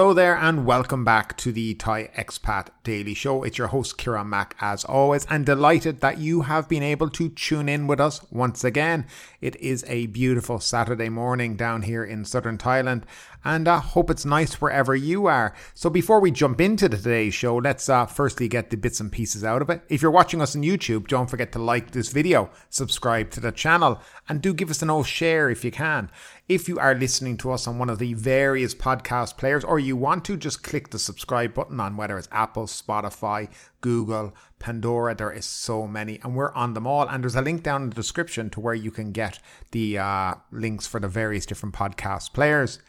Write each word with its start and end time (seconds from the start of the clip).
Hello 0.00 0.14
there, 0.14 0.34
and 0.34 0.64
welcome 0.64 1.04
back 1.04 1.36
to 1.36 1.52
the 1.52 1.74
Thai 1.74 2.08
Expat 2.16 2.68
Daily 2.84 3.12
Show. 3.12 3.42
It's 3.42 3.58
your 3.58 3.66
host, 3.66 3.98
Kira 3.98 4.26
Mack, 4.26 4.56
as 4.58 4.82
always, 4.82 5.26
and 5.28 5.44
delighted 5.44 6.00
that 6.00 6.16
you 6.16 6.40
have 6.40 6.70
been 6.70 6.82
able 6.82 7.10
to 7.10 7.28
tune 7.28 7.68
in 7.68 7.86
with 7.86 8.00
us 8.00 8.24
once 8.30 8.64
again. 8.64 9.04
It 9.42 9.56
is 9.56 9.84
a 9.86 10.06
beautiful 10.06 10.58
Saturday 10.58 11.10
morning 11.10 11.54
down 11.54 11.82
here 11.82 12.02
in 12.02 12.24
southern 12.24 12.56
Thailand, 12.56 13.02
and 13.44 13.66
I 13.66 13.76
uh, 13.76 13.80
hope 13.80 14.10
it's 14.10 14.24
nice 14.24 14.60
wherever 14.60 14.94
you 14.94 15.26
are. 15.26 15.54
So, 15.74 15.88
before 15.88 16.20
we 16.20 16.30
jump 16.30 16.60
into 16.60 16.88
today's 16.88 17.34
show, 17.34 17.56
let's 17.56 17.88
uh, 17.88 18.06
firstly 18.06 18.48
get 18.48 18.70
the 18.70 18.76
bits 18.76 19.00
and 19.00 19.10
pieces 19.10 19.44
out 19.44 19.62
of 19.62 19.70
it. 19.70 19.82
If 19.88 20.02
you're 20.02 20.10
watching 20.10 20.42
us 20.42 20.54
on 20.54 20.62
YouTube, 20.62 21.08
don't 21.08 21.30
forget 21.30 21.52
to 21.52 21.58
like 21.58 21.92
this 21.92 22.12
video, 22.12 22.50
subscribe 22.68 23.30
to 23.30 23.40
the 23.40 23.52
channel, 23.52 24.00
and 24.28 24.42
do 24.42 24.52
give 24.52 24.70
us 24.70 24.82
an 24.82 24.90
old 24.90 25.06
share 25.06 25.48
if 25.48 25.64
you 25.64 25.70
can. 25.70 26.10
If 26.48 26.68
you 26.68 26.78
are 26.78 26.94
listening 26.94 27.36
to 27.38 27.52
us 27.52 27.66
on 27.66 27.78
one 27.78 27.88
of 27.88 27.98
the 27.98 28.14
various 28.14 28.74
podcast 28.74 29.36
players, 29.36 29.64
or 29.64 29.78
you 29.78 29.96
want 29.96 30.24
to, 30.26 30.36
just 30.36 30.62
click 30.62 30.90
the 30.90 30.98
subscribe 30.98 31.54
button 31.54 31.80
on 31.80 31.96
whether 31.96 32.18
it's 32.18 32.28
Apple, 32.32 32.66
Spotify, 32.66 33.48
Google, 33.80 34.34
Pandora. 34.58 35.14
There 35.14 35.32
is 35.32 35.46
so 35.46 35.86
many, 35.86 36.18
and 36.22 36.34
we're 36.34 36.52
on 36.52 36.74
them 36.74 36.86
all. 36.86 37.08
And 37.08 37.22
there's 37.22 37.36
a 37.36 37.42
link 37.42 37.62
down 37.62 37.84
in 37.84 37.90
the 37.90 37.94
description 37.94 38.50
to 38.50 38.60
where 38.60 38.74
you 38.74 38.90
can 38.90 39.12
get 39.12 39.38
the 39.70 39.98
uh, 39.98 40.34
links 40.50 40.86
for 40.86 41.00
the 41.00 41.08
various 41.08 41.46
different 41.46 41.74
podcast 41.74 42.32
players. 42.32 42.80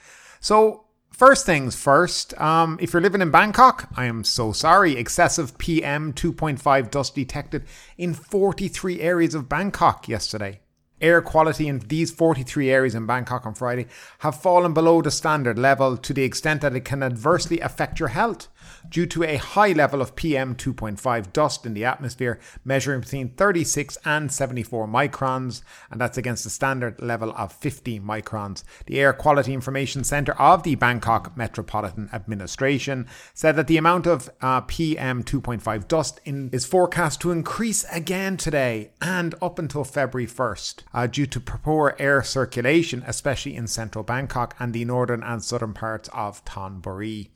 So, 0.42 0.86
First 1.12 1.46
things 1.46 1.76
first, 1.76 2.34
um, 2.42 2.80
if 2.82 2.94
you're 2.94 3.02
living 3.02 3.22
in 3.22 3.30
Bangkok, 3.30 3.90
I 3.96 4.06
am 4.06 4.24
so 4.24 4.54
sorry. 4.54 4.94
Excessive 4.94 5.56
PM 5.60 6.14
2.5 6.14 6.90
dust 6.90 7.14
detected 7.14 7.66
in 7.96 8.16
43 8.16 9.02
areas 9.02 9.36
of 9.36 9.48
Bangkok 9.48 10.08
yesterday 10.08 10.62
air 11.02 11.22
quality 11.22 11.68
in 11.68 11.80
these 11.80 12.12
43 12.12 12.70
areas 12.70 12.96
in 12.96 13.06
Bangkok 13.06 13.46
on 13.46 13.56
Friday 13.56 13.88
have 14.20 14.40
fallen 14.40 14.74
below 14.74 15.02
the 15.02 15.12
standard 15.12 15.58
level 15.58 15.98
to 15.98 16.14
the 16.14 16.24
extent 16.24 16.62
that 16.62 16.76
it 16.76 16.86
can 16.86 17.04
adversely 17.04 17.60
affect 17.60 18.00
your 18.00 18.10
health 18.10 18.48
due 18.90 19.06
to 19.08 19.24
a 19.24 19.38
high 19.38 19.72
level 19.72 20.02
of 20.02 20.16
PM 20.16 20.56
2.5 20.56 21.34
dust 21.34 21.66
in 21.66 21.74
the 21.74 21.86
atmosphere, 21.86 22.40
measuring 22.64 23.02
between 23.02 23.30
36 23.30 23.98
and 24.06 24.32
74 24.32 24.88
microns, 24.88 25.62
and 25.90 26.00
that's 26.00 26.18
against 26.18 26.44
the 26.44 26.50
standard 26.50 27.02
level 27.02 27.34
of 27.38 27.54
50 27.54 28.00
microns. 28.00 28.64
The 28.86 29.00
Air 29.00 29.14
Quality 29.14 29.54
Information 29.54 30.04
Centre 30.04 30.40
of 30.40 30.64
the 30.64 30.76
Bangkok 30.76 31.36
Metropolitan 31.38 32.10
Administration 32.14 33.08
said 33.34 33.56
that 33.56 33.68
the 33.68 33.78
amount 33.78 34.08
of 34.08 34.30
uh, 34.42 34.62
PM 34.62 35.24
2.5 35.24 35.88
dust 35.88 36.20
in, 36.26 36.50
is 36.52 36.66
forecast 36.66 37.22
to 37.22 37.32
increase 37.32 37.86
again 37.92 38.38
today 38.38 38.92
and 39.02 39.36
up 39.42 39.60
until 39.60 39.84
February 39.84 40.28
1st 40.28 40.84
uh, 40.94 41.08
due 41.08 41.26
to 41.26 41.40
poor 41.40 41.96
air 42.00 42.24
circulation, 42.24 43.04
especially 43.06 43.56
in 43.56 43.68
central 43.68 44.04
Bangkok 44.04 44.56
and 44.60 44.74
the 44.74 44.86
northern 44.86 45.24
and 45.24 45.44
southern 45.44 45.74
parts 45.74 46.10
of 46.14 46.44
Thonburi. 46.46 47.30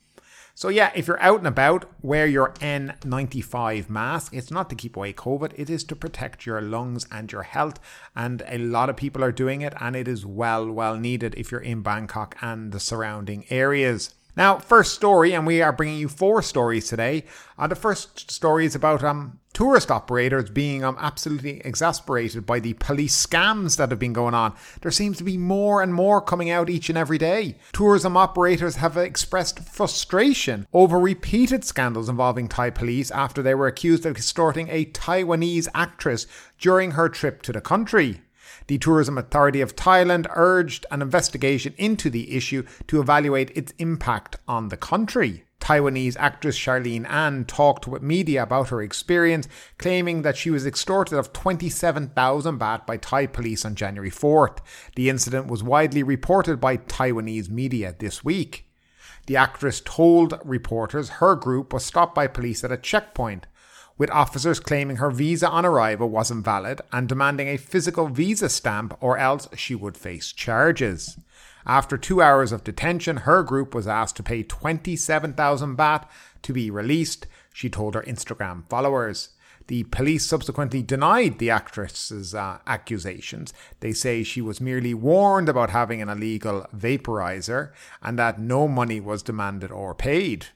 So, 0.58 0.70
yeah, 0.70 0.90
if 0.94 1.06
you're 1.06 1.20
out 1.20 1.40
and 1.40 1.46
about, 1.46 1.84
wear 2.00 2.26
your 2.26 2.52
N95 2.60 3.90
mask. 3.90 4.32
It's 4.32 4.50
not 4.50 4.70
to 4.70 4.74
keep 4.74 4.96
away 4.96 5.12
COVID, 5.12 5.52
it 5.54 5.68
is 5.68 5.84
to 5.84 5.94
protect 5.94 6.46
your 6.46 6.62
lungs 6.62 7.06
and 7.12 7.30
your 7.30 7.42
health. 7.42 7.78
And 8.16 8.42
a 8.48 8.56
lot 8.56 8.88
of 8.88 8.96
people 8.96 9.22
are 9.22 9.32
doing 9.32 9.60
it, 9.60 9.74
and 9.78 9.94
it 9.94 10.08
is 10.08 10.24
well, 10.24 10.66
well 10.70 10.96
needed 10.96 11.34
if 11.36 11.52
you're 11.52 11.60
in 11.60 11.82
Bangkok 11.82 12.38
and 12.40 12.72
the 12.72 12.80
surrounding 12.80 13.44
areas. 13.50 14.14
Now, 14.34 14.58
first 14.58 14.94
story, 14.94 15.34
and 15.34 15.46
we 15.46 15.60
are 15.60 15.74
bringing 15.74 15.98
you 15.98 16.08
four 16.08 16.40
stories 16.40 16.88
today. 16.88 17.24
Uh, 17.58 17.66
the 17.66 17.74
first 17.74 18.30
story 18.30 18.64
is 18.64 18.74
about 18.74 19.04
um, 19.04 19.40
tourist 19.56 19.90
operators 19.90 20.50
being 20.50 20.84
um, 20.84 20.98
absolutely 21.00 21.62
exasperated 21.64 22.44
by 22.44 22.60
the 22.60 22.74
police 22.74 23.26
scams 23.26 23.78
that 23.78 23.88
have 23.88 23.98
been 23.98 24.12
going 24.12 24.34
on. 24.34 24.54
There 24.82 24.90
seems 24.90 25.16
to 25.16 25.24
be 25.24 25.38
more 25.38 25.80
and 25.80 25.94
more 25.94 26.20
coming 26.20 26.50
out 26.50 26.68
each 26.68 26.90
and 26.90 26.98
every 26.98 27.16
day. 27.16 27.56
Tourism 27.72 28.18
operators 28.18 28.76
have 28.76 28.98
expressed 28.98 29.60
frustration 29.60 30.66
over 30.74 30.98
repeated 30.98 31.64
scandals 31.64 32.10
involving 32.10 32.48
Thai 32.48 32.68
police 32.68 33.10
after 33.10 33.42
they 33.42 33.54
were 33.54 33.66
accused 33.66 34.04
of 34.04 34.14
extorting 34.14 34.68
a 34.68 34.84
Taiwanese 34.84 35.68
actress 35.74 36.26
during 36.58 36.90
her 36.90 37.08
trip 37.08 37.40
to 37.40 37.52
the 37.52 37.62
country. 37.62 38.20
The 38.66 38.76
Tourism 38.76 39.16
Authority 39.16 39.62
of 39.62 39.74
Thailand 39.74 40.26
urged 40.34 40.84
an 40.90 41.00
investigation 41.00 41.72
into 41.78 42.10
the 42.10 42.36
issue 42.36 42.66
to 42.88 43.00
evaluate 43.00 43.56
its 43.56 43.72
impact 43.78 44.36
on 44.46 44.68
the 44.68 44.76
country. 44.76 45.45
Taiwanese 45.60 46.16
actress 46.18 46.58
Charlene 46.58 47.08
An 47.08 47.44
talked 47.44 47.88
with 47.88 48.02
media 48.02 48.42
about 48.42 48.68
her 48.68 48.82
experience, 48.82 49.48
claiming 49.78 50.22
that 50.22 50.36
she 50.36 50.50
was 50.50 50.66
extorted 50.66 51.18
of 51.18 51.32
27,000 51.32 52.58
baht 52.58 52.86
by 52.86 52.96
Thai 52.96 53.26
police 53.26 53.64
on 53.64 53.74
January 53.74 54.10
4th. 54.10 54.58
The 54.94 55.08
incident 55.08 55.48
was 55.48 55.62
widely 55.62 56.02
reported 56.02 56.60
by 56.60 56.76
Taiwanese 56.76 57.48
media 57.48 57.94
this 57.98 58.24
week. 58.24 58.68
The 59.26 59.36
actress 59.36 59.82
told 59.84 60.40
reporters 60.44 61.08
her 61.08 61.34
group 61.34 61.72
was 61.72 61.84
stopped 61.84 62.14
by 62.14 62.28
police 62.28 62.62
at 62.62 62.70
a 62.70 62.76
checkpoint 62.76 63.46
with 63.98 64.10
officers 64.10 64.60
claiming 64.60 64.96
her 64.96 65.10
visa 65.10 65.48
on 65.48 65.64
arrival 65.64 66.08
wasn't 66.08 66.44
valid 66.44 66.80
and 66.92 67.08
demanding 67.08 67.48
a 67.48 67.56
physical 67.56 68.08
visa 68.08 68.48
stamp 68.48 68.96
or 69.00 69.16
else 69.16 69.48
she 69.56 69.74
would 69.74 69.96
face 69.96 70.32
charges. 70.32 71.18
After 71.66 71.98
two 71.98 72.22
hours 72.22 72.52
of 72.52 72.62
detention, 72.62 73.18
her 73.18 73.42
group 73.42 73.74
was 73.74 73.88
asked 73.88 74.16
to 74.16 74.22
pay 74.22 74.44
27,000 74.44 75.76
baht 75.76 76.04
to 76.42 76.52
be 76.52 76.70
released, 76.70 77.26
she 77.52 77.68
told 77.68 77.94
her 77.94 78.02
Instagram 78.02 78.68
followers. 78.68 79.30
The 79.66 79.82
police 79.84 80.24
subsequently 80.24 80.82
denied 80.82 81.38
the 81.38 81.50
actress's 81.50 82.36
uh, 82.36 82.58
accusations. 82.68 83.52
They 83.80 83.92
say 83.92 84.22
she 84.22 84.40
was 84.40 84.60
merely 84.60 84.94
warned 84.94 85.48
about 85.48 85.70
having 85.70 86.00
an 86.00 86.08
illegal 86.08 86.66
vaporizer 86.74 87.72
and 88.00 88.16
that 88.16 88.38
no 88.38 88.68
money 88.68 89.00
was 89.00 89.24
demanded 89.24 89.72
or 89.72 89.92
paid. 89.92 90.46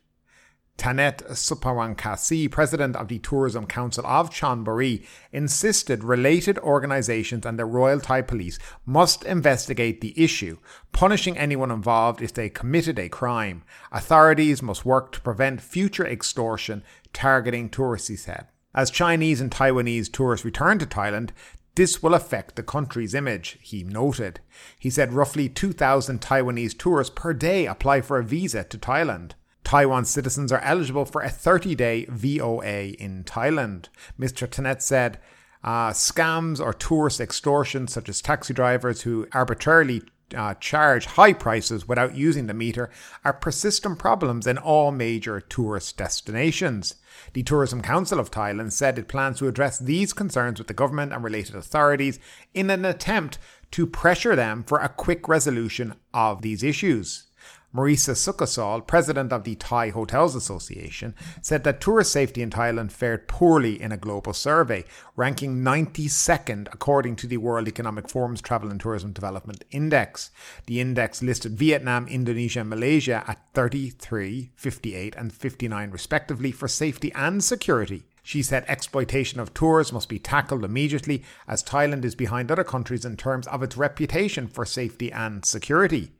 Tanet 0.81 1.23
Supawankasi, 1.33 2.51
president 2.51 2.97
of 2.97 3.09
the 3.09 3.19
Tourism 3.19 3.67
Council 3.67 4.07
of 4.07 4.31
Chonburi, 4.31 5.05
insisted 5.31 6.03
related 6.03 6.57
organizations 6.61 7.45
and 7.45 7.59
the 7.59 7.67
Royal 7.67 8.01
Thai 8.01 8.23
Police 8.23 8.59
must 8.87 9.23
investigate 9.25 10.01
the 10.01 10.15
issue, 10.17 10.57
punishing 10.93 11.37
anyone 11.37 11.71
involved 11.71 12.23
if 12.23 12.33
they 12.33 12.49
committed 12.49 12.99
a 12.99 13.11
crime. 13.11 13.63
Authorities 13.93 14.63
must 14.63 14.87
work 14.87 15.13
to 15.13 15.21
prevent 15.21 15.61
future 15.61 16.07
extortion 16.07 16.83
targeting 17.13 17.69
tourists, 17.69 18.09
he 18.09 18.17
said. 18.17 18.47
As 18.75 18.91
Chinese 18.91 19.43
and 19.43 19.51
Taiwanese 19.51 20.11
tourists 20.11 20.47
return 20.47 20.79
to 20.79 20.87
Thailand, 20.87 21.29
this 21.75 22.03
will 22.03 22.15
affect 22.15 22.57
the 22.57 22.63
country's 22.63 23.15
image, 23.15 23.59
he 23.61 23.85
noted. 23.85 24.41
He 24.79 24.89
said 24.89 25.13
roughly 25.13 25.51
2,000 25.51 26.23
Taiwanese 26.23 26.79
tourists 26.79 27.13
per 27.15 27.35
day 27.35 27.67
apply 27.67 28.01
for 28.01 28.19
a 28.19 28.25
visa 28.25 28.65
to 28.65 28.79
Thailand. 28.79 29.33
Taiwan 29.71 30.05
citizens 30.05 30.51
are 30.51 30.59
eligible 30.63 31.05
for 31.05 31.23
a 31.23 31.31
30 31.31 31.77
day 31.77 32.05
VOA 32.09 32.89
in 32.99 33.23
Thailand. 33.23 33.85
Mr. 34.19 34.49
Tanet 34.49 34.83
said, 34.83 35.21
uh, 35.63 35.91
scams 35.91 36.59
or 36.59 36.73
tourist 36.73 37.21
extortion, 37.21 37.87
such 37.87 38.09
as 38.09 38.21
taxi 38.21 38.53
drivers 38.53 39.03
who 39.03 39.29
arbitrarily 39.33 40.03
uh, 40.35 40.55
charge 40.55 41.07
high 41.07 41.33
prices 41.33 41.87
without 41.87 42.17
using 42.17 42.49
the 42.49 42.53
meter, 42.53 42.91
are 43.25 43.33
persistent 43.33 43.97
problems 43.97 44.45
in 44.45 44.59
all 44.59 44.91
major 44.91 45.41
tourist 45.41 45.97
destinations. 45.97 46.97
The 47.35 47.45
Tourism 47.45 47.81
Council 47.81 48.19
of 48.19 48.33
Thailand 48.33 48.73
said 48.73 48.99
it 48.99 49.07
plans 49.07 49.39
to 49.39 49.47
address 49.47 49.79
these 49.79 50.13
concerns 50.13 50.59
with 50.59 50.67
the 50.67 50.75
government 50.75 51.13
and 51.13 51.23
related 51.23 51.55
authorities 51.55 52.19
in 52.55 52.71
an 52.71 52.85
attempt 52.85 53.39
to 53.71 53.87
pressure 53.87 54.35
them 54.35 54.65
for 54.65 54.81
a 54.81 54.89
quick 54.89 55.29
resolution 55.29 55.95
of 56.13 56.43
these 56.43 56.65
issues. 56.65 57.30
Marisa 57.75 58.17
Sukosol, 58.17 58.85
president 58.85 59.33
of 59.33 59.45
the 59.45 59.55
Thai 59.55 59.91
Hotels 59.91 60.35
Association, 60.35 61.15
said 61.41 61.63
that 61.63 61.81
tourist 61.81 62.11
safety 62.11 62.43
in 62.43 62.51
Thailand 62.51 62.91
fared 62.91 63.29
poorly 63.29 63.81
in 63.81 63.93
a 63.93 63.97
global 63.97 64.33
survey, 64.33 64.85
ranking 65.15 65.63
92nd 65.63 66.67
according 66.73 67.15
to 67.17 67.29
the 67.29 67.37
World 67.37 67.69
Economic 67.69 68.09
Forum's 68.09 68.41
Travel 68.41 68.71
and 68.71 68.81
Tourism 68.81 69.13
Development 69.13 69.65
Index. 69.71 70.33
The 70.67 70.81
index 70.81 71.23
listed 71.23 71.57
Vietnam, 71.57 72.09
Indonesia, 72.09 72.61
and 72.61 72.71
Malaysia 72.71 73.23
at 73.29 73.39
33, 73.55 74.51
58, 74.57 75.15
and 75.15 75.33
59 75.33 75.91
respectively 75.93 76.51
for 76.51 76.67
safety 76.67 77.13
and 77.15 77.43
security. 77.45 78.03
She 78.23 78.43
said 78.43 78.65
exploitation 78.67 79.41
of 79.41 79.55
tourists 79.55 79.93
must 79.93 80.09
be 80.09 80.19
tackled 80.19 80.65
immediately 80.65 81.25
as 81.49 81.63
Thailand 81.63 82.05
is 82.05 82.15
behind 82.15 82.51
other 82.51 82.65
countries 82.65 83.05
in 83.05 83.17
terms 83.17 83.47
of 83.47 83.63
its 83.63 83.77
reputation 83.77 84.47
for 84.47 84.65
safety 84.65 85.11
and 85.13 85.45
security. 85.45 86.13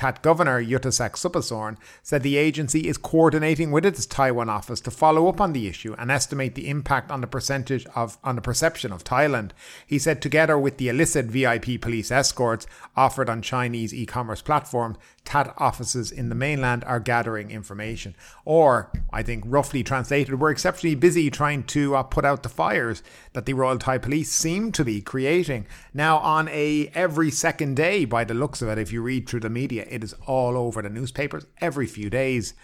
Tat 0.00 0.22
Governor 0.22 0.64
Yuthasak 0.64 1.10
Supasorn 1.10 1.76
said 2.02 2.22
the 2.22 2.38
agency 2.38 2.88
is 2.88 2.96
coordinating 2.96 3.70
with 3.70 3.84
its 3.84 4.06
Taiwan 4.06 4.48
office 4.48 4.80
to 4.80 4.90
follow 4.90 5.28
up 5.28 5.42
on 5.42 5.52
the 5.52 5.68
issue 5.68 5.94
and 5.98 6.10
estimate 6.10 6.54
the 6.54 6.70
impact 6.70 7.10
on 7.10 7.20
the 7.20 7.26
percentage 7.26 7.84
of 7.94 8.16
on 8.24 8.34
the 8.34 8.40
perception 8.40 8.92
of 8.94 9.04
Thailand. 9.04 9.50
He 9.86 9.98
said 9.98 10.22
together 10.22 10.58
with 10.58 10.78
the 10.78 10.88
illicit 10.88 11.26
VIP 11.26 11.78
police 11.82 12.10
escorts 12.10 12.66
offered 12.96 13.28
on 13.28 13.42
Chinese 13.42 13.92
e-commerce 13.92 14.40
platforms, 14.40 14.96
TAT 15.30 15.54
offices 15.58 16.10
in 16.10 16.28
the 16.28 16.34
mainland 16.34 16.82
are 16.82 16.98
gathering 16.98 17.52
information. 17.52 18.16
Or, 18.44 18.90
I 19.12 19.22
think, 19.22 19.44
roughly 19.46 19.84
translated, 19.84 20.40
we're 20.40 20.50
exceptionally 20.50 20.96
busy 20.96 21.30
trying 21.30 21.62
to 21.64 21.94
uh, 21.94 22.02
put 22.02 22.24
out 22.24 22.42
the 22.42 22.48
fires 22.48 23.04
that 23.32 23.46
the 23.46 23.52
Royal 23.52 23.78
Thai 23.78 23.98
Police 23.98 24.32
seem 24.32 24.72
to 24.72 24.84
be 24.84 25.00
creating. 25.00 25.66
Now, 25.94 26.18
on 26.18 26.48
a 26.48 26.90
every 26.94 27.30
second 27.30 27.76
day, 27.76 28.04
by 28.04 28.24
the 28.24 28.34
looks 28.34 28.60
of 28.60 28.70
it, 28.70 28.78
if 28.78 28.92
you 28.92 29.02
read 29.02 29.28
through 29.28 29.40
the 29.40 29.50
media, 29.50 29.86
it 29.88 30.02
is 30.02 30.14
all 30.26 30.56
over 30.56 30.82
the 30.82 30.88
newspapers 30.88 31.46
every 31.60 31.86
few 31.86 32.10
days. 32.10 32.54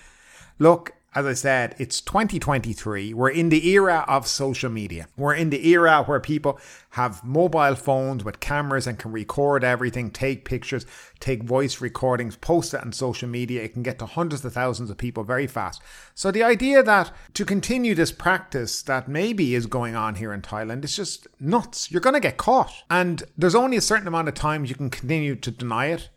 Look, 0.59 0.96
as 1.15 1.25
I 1.25 1.33
said, 1.33 1.75
it's 1.79 2.03
2023. 2.03 3.15
We're 3.15 3.31
in 3.31 3.49
the 3.49 3.69
era 3.69 4.05
of 4.07 4.27
social 4.27 4.69
media. 4.69 5.09
We're 5.17 5.35
in 5.35 5.49
the 5.49 5.67
era 5.69 6.03
where 6.05 6.21
people 6.21 6.61
have 6.91 7.25
mobile 7.25 7.75
phones 7.75 8.23
with 8.23 8.39
cameras 8.39 8.87
and 8.87 8.99
can 8.99 9.13
record 9.13 9.65
everything, 9.65 10.11
take 10.11 10.45
pictures, 10.45 10.85
take 11.19 11.43
voice 11.43 11.81
recordings, 11.81 12.37
post 12.37 12.75
it 12.75 12.83
on 12.83 12.93
social 12.93 13.31
media. 13.31 13.63
It 13.63 13.73
can 13.73 13.83
get 13.83 13.99
to 14.01 14.07
hundreds 14.07 14.45
of 14.45 14.53
thousands 14.53 14.91
of 14.91 14.99
people 14.99 15.25
very 15.25 15.47
fast. 15.47 15.81
So 16.15 16.31
the 16.31 16.43
idea 16.43 16.83
that 16.83 17.11
to 17.33 17.47
continue 17.47 17.95
this 17.95 18.13
practice 18.13 18.83
that 18.83 19.09
maybe 19.09 19.55
is 19.55 19.65
going 19.65 19.97
on 19.97 20.17
here 20.17 20.35
in 20.35 20.43
Thailand 20.43 20.85
is 20.85 20.97
just 20.97 21.29
nuts. 21.41 21.91
You're 21.91 22.03
going 22.03 22.15
to 22.15 22.21
get 22.21 22.37
caught. 22.37 22.73
And 22.91 23.23
there's 23.39 23.55
only 23.55 23.79
a 23.79 23.83
certain 23.83 24.09
amount 24.09 24.29
of 24.29 24.35
times 24.35 24.69
you 24.69 24.77
can 24.77 24.91
continue 24.91 25.35
to 25.37 25.51
deny 25.51 25.87
it 25.87 26.11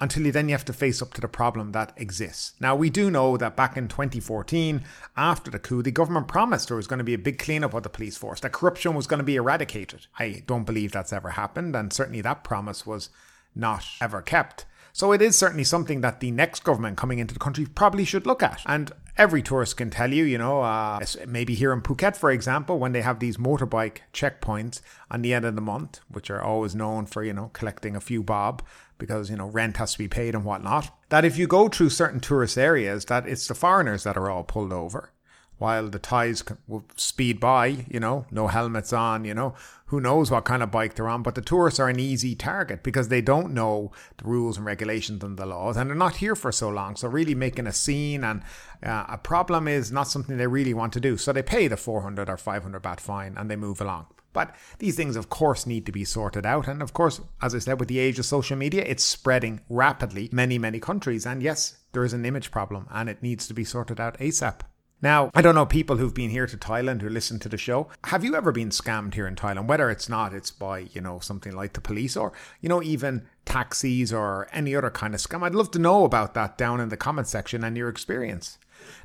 until 0.00 0.24
you 0.24 0.32
then 0.32 0.48
you 0.48 0.54
have 0.54 0.64
to 0.64 0.72
face 0.72 1.02
up 1.02 1.12
to 1.14 1.20
the 1.20 1.28
problem 1.28 1.72
that 1.72 1.92
exists. 1.96 2.54
Now 2.60 2.74
we 2.74 2.90
do 2.90 3.10
know 3.10 3.36
that 3.36 3.56
back 3.56 3.76
in 3.76 3.88
2014, 3.88 4.82
after 5.16 5.50
the 5.50 5.58
coup, 5.58 5.82
the 5.82 5.90
government 5.90 6.28
promised 6.28 6.68
there 6.68 6.76
was 6.76 6.86
going 6.86 6.98
to 6.98 7.04
be 7.04 7.14
a 7.14 7.18
big 7.18 7.38
cleanup 7.38 7.74
of 7.74 7.82
the 7.82 7.88
police 7.88 8.16
force, 8.16 8.40
that 8.40 8.52
corruption 8.52 8.94
was 8.94 9.06
going 9.06 9.18
to 9.18 9.24
be 9.24 9.36
eradicated. 9.36 10.06
I 10.18 10.42
don't 10.46 10.64
believe 10.64 10.92
that's 10.92 11.12
ever 11.12 11.30
happened, 11.30 11.76
and 11.76 11.92
certainly 11.92 12.22
that 12.22 12.44
promise 12.44 12.86
was 12.86 13.10
not 13.54 13.84
ever 14.00 14.22
kept. 14.22 14.64
So 14.92 15.12
it 15.12 15.22
is 15.22 15.38
certainly 15.38 15.64
something 15.64 16.00
that 16.00 16.20
the 16.20 16.30
next 16.30 16.64
government 16.64 16.96
coming 16.96 17.18
into 17.18 17.34
the 17.34 17.40
country 17.40 17.66
probably 17.66 18.04
should 18.04 18.26
look 18.26 18.42
at. 18.42 18.60
And 18.66 18.90
every 19.20 19.42
tourist 19.42 19.76
can 19.76 19.90
tell 19.90 20.10
you, 20.10 20.24
you 20.24 20.38
know, 20.38 20.62
uh, 20.62 20.98
maybe 21.28 21.54
here 21.54 21.74
in 21.74 21.82
Phuket, 21.82 22.16
for 22.16 22.30
example, 22.30 22.78
when 22.78 22.92
they 22.92 23.02
have 23.02 23.18
these 23.18 23.36
motorbike 23.36 23.98
checkpoints 24.14 24.80
on 25.10 25.20
the 25.20 25.34
end 25.34 25.44
of 25.44 25.54
the 25.54 25.60
month, 25.60 26.00
which 26.08 26.30
are 26.30 26.40
always 26.40 26.74
known 26.74 27.04
for, 27.04 27.22
you 27.22 27.34
know, 27.34 27.50
collecting 27.52 27.94
a 27.94 28.00
few 28.00 28.22
bob 28.22 28.62
because, 28.96 29.28
you 29.28 29.36
know, 29.36 29.46
rent 29.46 29.76
has 29.76 29.92
to 29.92 29.98
be 29.98 30.08
paid 30.08 30.34
and 30.34 30.46
whatnot, 30.46 30.90
that 31.10 31.26
if 31.26 31.36
you 31.36 31.46
go 31.46 31.68
through 31.68 31.90
certain 31.90 32.20
tourist 32.20 32.56
areas, 32.56 33.04
that 33.04 33.28
it's 33.28 33.46
the 33.46 33.54
foreigners 33.54 34.04
that 34.04 34.16
are 34.16 34.30
all 34.30 34.42
pulled 34.42 34.72
over 34.72 35.10
while 35.60 35.88
the 35.88 35.98
Thais 35.98 36.42
will 36.66 36.84
speed 36.96 37.38
by, 37.38 37.84
you 37.88 38.00
know, 38.00 38.24
no 38.30 38.46
helmets 38.46 38.94
on, 38.94 39.26
you 39.26 39.34
know, 39.34 39.54
who 39.86 40.00
knows 40.00 40.30
what 40.30 40.46
kind 40.46 40.62
of 40.62 40.70
bike 40.70 40.94
they're 40.94 41.06
on. 41.06 41.22
But 41.22 41.34
the 41.34 41.42
tourists 41.42 41.78
are 41.78 41.90
an 41.90 42.00
easy 42.00 42.34
target 42.34 42.82
because 42.82 43.08
they 43.08 43.20
don't 43.20 43.52
know 43.52 43.92
the 44.16 44.24
rules 44.24 44.56
and 44.56 44.64
regulations 44.64 45.22
and 45.22 45.36
the 45.36 45.44
laws 45.44 45.76
and 45.76 45.90
they're 45.90 45.96
not 45.96 46.16
here 46.16 46.34
for 46.34 46.50
so 46.50 46.70
long. 46.70 46.96
So, 46.96 47.08
really 47.08 47.34
making 47.34 47.66
a 47.66 47.72
scene 47.72 48.24
and 48.24 48.42
uh, 48.82 49.04
a 49.08 49.18
problem 49.18 49.68
is 49.68 49.92
not 49.92 50.08
something 50.08 50.38
they 50.38 50.46
really 50.46 50.72
want 50.72 50.94
to 50.94 51.00
do. 51.00 51.18
So, 51.18 51.30
they 51.30 51.42
pay 51.42 51.68
the 51.68 51.76
400 51.76 52.30
or 52.30 52.38
500 52.38 52.82
baht 52.82 52.98
fine 52.98 53.34
and 53.36 53.50
they 53.50 53.56
move 53.56 53.82
along. 53.82 54.06
But 54.32 54.54
these 54.78 54.96
things, 54.96 55.14
of 55.16 55.28
course, 55.28 55.66
need 55.66 55.84
to 55.86 55.92
be 55.92 56.04
sorted 56.04 56.46
out. 56.46 56.68
And 56.68 56.80
of 56.80 56.94
course, 56.94 57.20
as 57.42 57.54
I 57.54 57.58
said, 57.58 57.80
with 57.80 57.88
the 57.88 57.98
age 57.98 58.18
of 58.18 58.24
social 58.24 58.56
media, 58.56 58.82
it's 58.86 59.04
spreading 59.04 59.60
rapidly 59.68 60.30
many, 60.32 60.56
many 60.56 60.80
countries. 60.80 61.26
And 61.26 61.42
yes, 61.42 61.76
there 61.92 62.04
is 62.04 62.12
an 62.12 62.24
image 62.24 62.50
problem 62.50 62.86
and 62.90 63.10
it 63.10 63.22
needs 63.22 63.46
to 63.48 63.54
be 63.54 63.64
sorted 63.64 64.00
out 64.00 64.18
ASAP. 64.18 64.60
Now, 65.02 65.30
I 65.34 65.40
don't 65.40 65.54
know 65.54 65.64
people 65.64 65.96
who've 65.96 66.12
been 66.12 66.28
here 66.28 66.46
to 66.46 66.58
Thailand 66.58 67.00
who 67.00 67.08
listen 67.08 67.38
to 67.40 67.48
the 67.48 67.56
show. 67.56 67.88
Have 68.04 68.22
you 68.22 68.34
ever 68.34 68.52
been 68.52 68.68
scammed 68.68 69.14
here 69.14 69.26
in 69.26 69.34
Thailand? 69.34 69.66
Whether 69.66 69.90
it's 69.90 70.10
not, 70.10 70.34
it's 70.34 70.50
by, 70.50 70.80
you 70.92 71.00
know, 71.00 71.20
something 71.20 71.56
like 71.56 71.72
the 71.72 71.80
police 71.80 72.18
or, 72.18 72.34
you 72.60 72.68
know, 72.68 72.82
even 72.82 73.26
taxis 73.46 74.12
or 74.12 74.46
any 74.52 74.76
other 74.76 74.90
kind 74.90 75.14
of 75.14 75.20
scam. 75.20 75.42
I'd 75.42 75.54
love 75.54 75.70
to 75.72 75.78
know 75.78 76.04
about 76.04 76.34
that 76.34 76.58
down 76.58 76.80
in 76.80 76.90
the 76.90 76.98
comment 76.98 77.28
section 77.28 77.64
and 77.64 77.78
your 77.78 77.88
experience. 77.88 78.58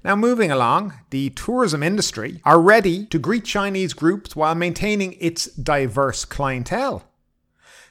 Now, 0.04 0.16
moving 0.16 0.52
along, 0.52 0.94
the 1.12 1.30
tourism 1.32 1.82
industry 1.82 2.42
are 2.44 2.60
ready 2.60 3.06
to 3.08 3.20
greet 3.20 3.46
Chinese 3.46 3.94
groups 3.94 4.36
while 4.36 4.56
maintaining 4.56 5.14
its 5.20 5.46
diverse 5.46 6.26
clientele. 6.26 7.04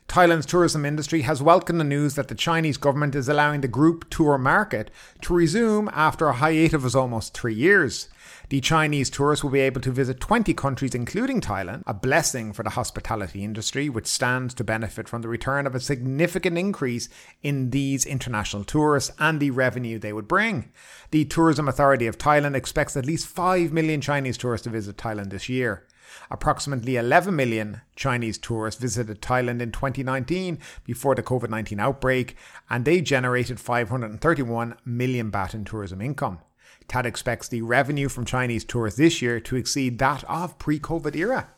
Thailand's 0.08 0.46
tourism 0.46 0.84
industry 0.84 1.22
has 1.22 1.42
welcomed 1.42 1.80
the 1.80 1.84
news 1.84 2.14
that 2.14 2.28
the 2.28 2.34
Chinese 2.34 2.76
government 2.76 3.14
is 3.14 3.28
allowing 3.28 3.62
the 3.62 3.68
group 3.68 4.08
tour 4.10 4.38
market 4.38 4.90
to 5.22 5.34
resume 5.34 5.90
after 5.92 6.28
a 6.28 6.34
hiatus 6.34 6.84
of 6.84 6.96
almost 6.96 7.34
three 7.34 7.54
years. 7.54 8.08
The 8.50 8.60
Chinese 8.60 9.10
tourists 9.10 9.42
will 9.42 9.50
be 9.50 9.60
able 9.60 9.80
to 9.80 9.90
visit 9.90 10.20
20 10.20 10.52
countries, 10.54 10.94
including 10.94 11.40
Thailand, 11.40 11.82
a 11.86 11.94
blessing 11.94 12.52
for 12.52 12.62
the 12.62 12.70
hospitality 12.70 13.42
industry, 13.42 13.88
which 13.88 14.06
stands 14.06 14.54
to 14.54 14.64
benefit 14.64 15.08
from 15.08 15.22
the 15.22 15.28
return 15.28 15.66
of 15.66 15.74
a 15.74 15.80
significant 15.80 16.58
increase 16.58 17.08
in 17.42 17.70
these 17.70 18.04
international 18.04 18.64
tourists 18.64 19.10
and 19.18 19.40
the 19.40 19.50
revenue 19.50 19.98
they 19.98 20.12
would 20.12 20.28
bring. 20.28 20.70
The 21.10 21.24
Tourism 21.24 21.68
Authority 21.68 22.06
of 22.06 22.18
Thailand 22.18 22.54
expects 22.54 22.96
at 22.96 23.06
least 23.06 23.26
5 23.26 23.72
million 23.72 24.00
Chinese 24.00 24.36
tourists 24.36 24.64
to 24.64 24.70
visit 24.70 24.96
Thailand 24.96 25.30
this 25.30 25.48
year. 25.48 25.86
Approximately 26.30 26.96
11 26.96 27.34
million 27.34 27.80
Chinese 27.96 28.38
tourists 28.38 28.80
visited 28.80 29.20
Thailand 29.20 29.60
in 29.60 29.72
2019 29.72 30.58
before 30.84 31.14
the 31.14 31.22
COVID 31.22 31.50
19 31.50 31.80
outbreak, 31.80 32.36
and 32.70 32.84
they 32.84 33.00
generated 33.00 33.60
531 33.60 34.76
million 34.84 35.30
baht 35.30 35.54
in 35.54 35.64
tourism 35.64 36.00
income. 36.00 36.38
TAT 36.88 37.06
expects 37.06 37.48
the 37.48 37.62
revenue 37.62 38.08
from 38.08 38.24
Chinese 38.24 38.64
tourists 38.64 38.98
this 38.98 39.22
year 39.22 39.40
to 39.40 39.56
exceed 39.56 39.98
that 39.98 40.24
of 40.24 40.58
pre 40.58 40.78
COVID 40.78 41.16
era. 41.16 41.48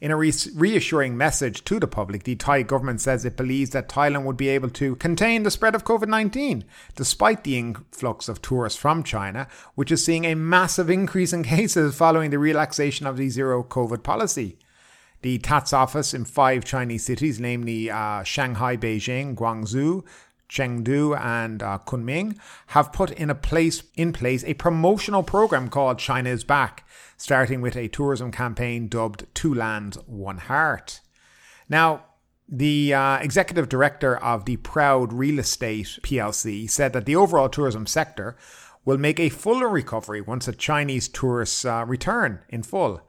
In 0.00 0.10
a 0.10 0.16
reassuring 0.16 1.16
message 1.16 1.64
to 1.64 1.78
the 1.78 1.86
public, 1.86 2.24
the 2.24 2.36
Thai 2.36 2.62
government 2.62 3.00
says 3.00 3.24
it 3.24 3.36
believes 3.36 3.70
that 3.70 3.88
Thailand 3.88 4.24
would 4.24 4.36
be 4.36 4.48
able 4.48 4.70
to 4.70 4.96
contain 4.96 5.42
the 5.42 5.50
spread 5.50 5.74
of 5.74 5.84
COVID 5.84 6.08
19, 6.08 6.64
despite 6.94 7.44
the 7.44 7.58
influx 7.58 8.28
of 8.28 8.42
tourists 8.42 8.78
from 8.78 9.02
China, 9.02 9.46
which 9.74 9.92
is 9.92 10.04
seeing 10.04 10.24
a 10.24 10.34
massive 10.34 10.90
increase 10.90 11.32
in 11.32 11.42
cases 11.54 11.94
following 11.94 12.30
the 12.30 12.38
relaxation 12.38 13.06
of 13.06 13.16
the 13.16 13.28
zero 13.28 13.62
COVID 13.62 14.02
policy. 14.02 14.58
The 15.22 15.38
TAT's 15.38 15.72
office 15.72 16.12
in 16.12 16.26
five 16.26 16.64
Chinese 16.64 17.04
cities, 17.04 17.40
namely 17.40 17.90
uh, 17.90 18.24
Shanghai, 18.24 18.76
Beijing, 18.76 19.34
Guangzhou, 19.34 20.04
Chengdu 20.48 21.18
and 21.18 21.62
uh, 21.62 21.78
Kunming 21.86 22.38
have 22.68 22.92
put 22.92 23.10
in 23.12 23.30
a 23.30 23.34
place 23.34 23.82
in 23.96 24.12
place 24.12 24.44
a 24.44 24.54
promotional 24.54 25.22
program 25.22 25.68
called 25.68 25.98
China 25.98 26.30
is 26.30 26.44
Back, 26.44 26.86
starting 27.16 27.60
with 27.60 27.76
a 27.76 27.88
tourism 27.88 28.30
campaign 28.30 28.88
dubbed 28.88 29.26
Two 29.34 29.54
Lands, 29.54 29.98
One 30.06 30.38
Heart. 30.38 31.00
Now, 31.68 32.04
the 32.48 32.92
uh, 32.92 33.18
executive 33.18 33.68
director 33.68 34.16
of 34.16 34.44
the 34.44 34.58
Proud 34.58 35.12
Real 35.12 35.38
Estate 35.38 35.98
PLC 36.02 36.68
said 36.68 36.92
that 36.92 37.06
the 37.06 37.16
overall 37.16 37.48
tourism 37.48 37.86
sector 37.86 38.36
will 38.84 38.98
make 38.98 39.18
a 39.18 39.30
fuller 39.30 39.68
recovery 39.68 40.20
once 40.20 40.46
the 40.46 40.52
Chinese 40.52 41.08
tourists 41.08 41.64
uh, 41.64 41.84
return 41.86 42.40
in 42.50 42.62
full. 42.62 43.00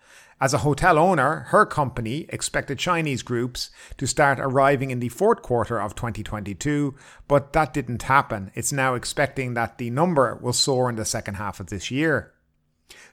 As 0.42 0.54
a 0.54 0.60
hotel 0.60 0.98
owner, 1.00 1.46
her 1.50 1.66
company 1.66 2.26
expected 2.28 2.78
Chinese 2.78 3.24
groups 3.24 3.70
to 3.98 4.06
start 4.06 4.38
arriving 4.38 4.92
in 4.92 5.00
the 5.00 5.08
fourth 5.08 5.42
quarter 5.42 5.80
of 5.80 5.96
2022, 5.96 6.94
but 7.30 7.54
that 7.54 7.74
didn't 7.74 8.04
happen. 8.04 8.52
It's 8.54 8.74
now 8.74 8.96
expecting 8.96 9.54
that 9.54 9.78
the 9.78 9.90
number 9.90 10.38
will 10.42 10.52
soar 10.52 10.90
in 10.90 10.98
the 10.98 11.06
second 11.06 11.36
half 11.36 11.62
of 11.62 11.68
this 11.68 11.90
year. 11.90 12.34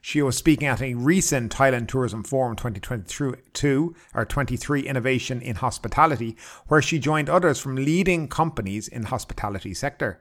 She 0.00 0.20
was 0.20 0.36
speaking 0.36 0.66
at 0.66 0.82
a 0.82 0.94
recent 0.94 1.54
Thailand 1.54 1.86
Tourism 1.86 2.24
Forum 2.24 2.56
2022 2.56 3.94
or 4.14 4.24
23 4.24 4.80
Innovation 4.80 5.40
in 5.40 5.56
Hospitality, 5.56 6.36
where 6.66 6.82
she 6.82 6.98
joined 6.98 7.30
others 7.30 7.60
from 7.60 7.76
leading 7.76 8.26
companies 8.26 8.88
in 8.88 9.02
the 9.02 9.08
hospitality 9.08 9.74
sector. 9.74 10.20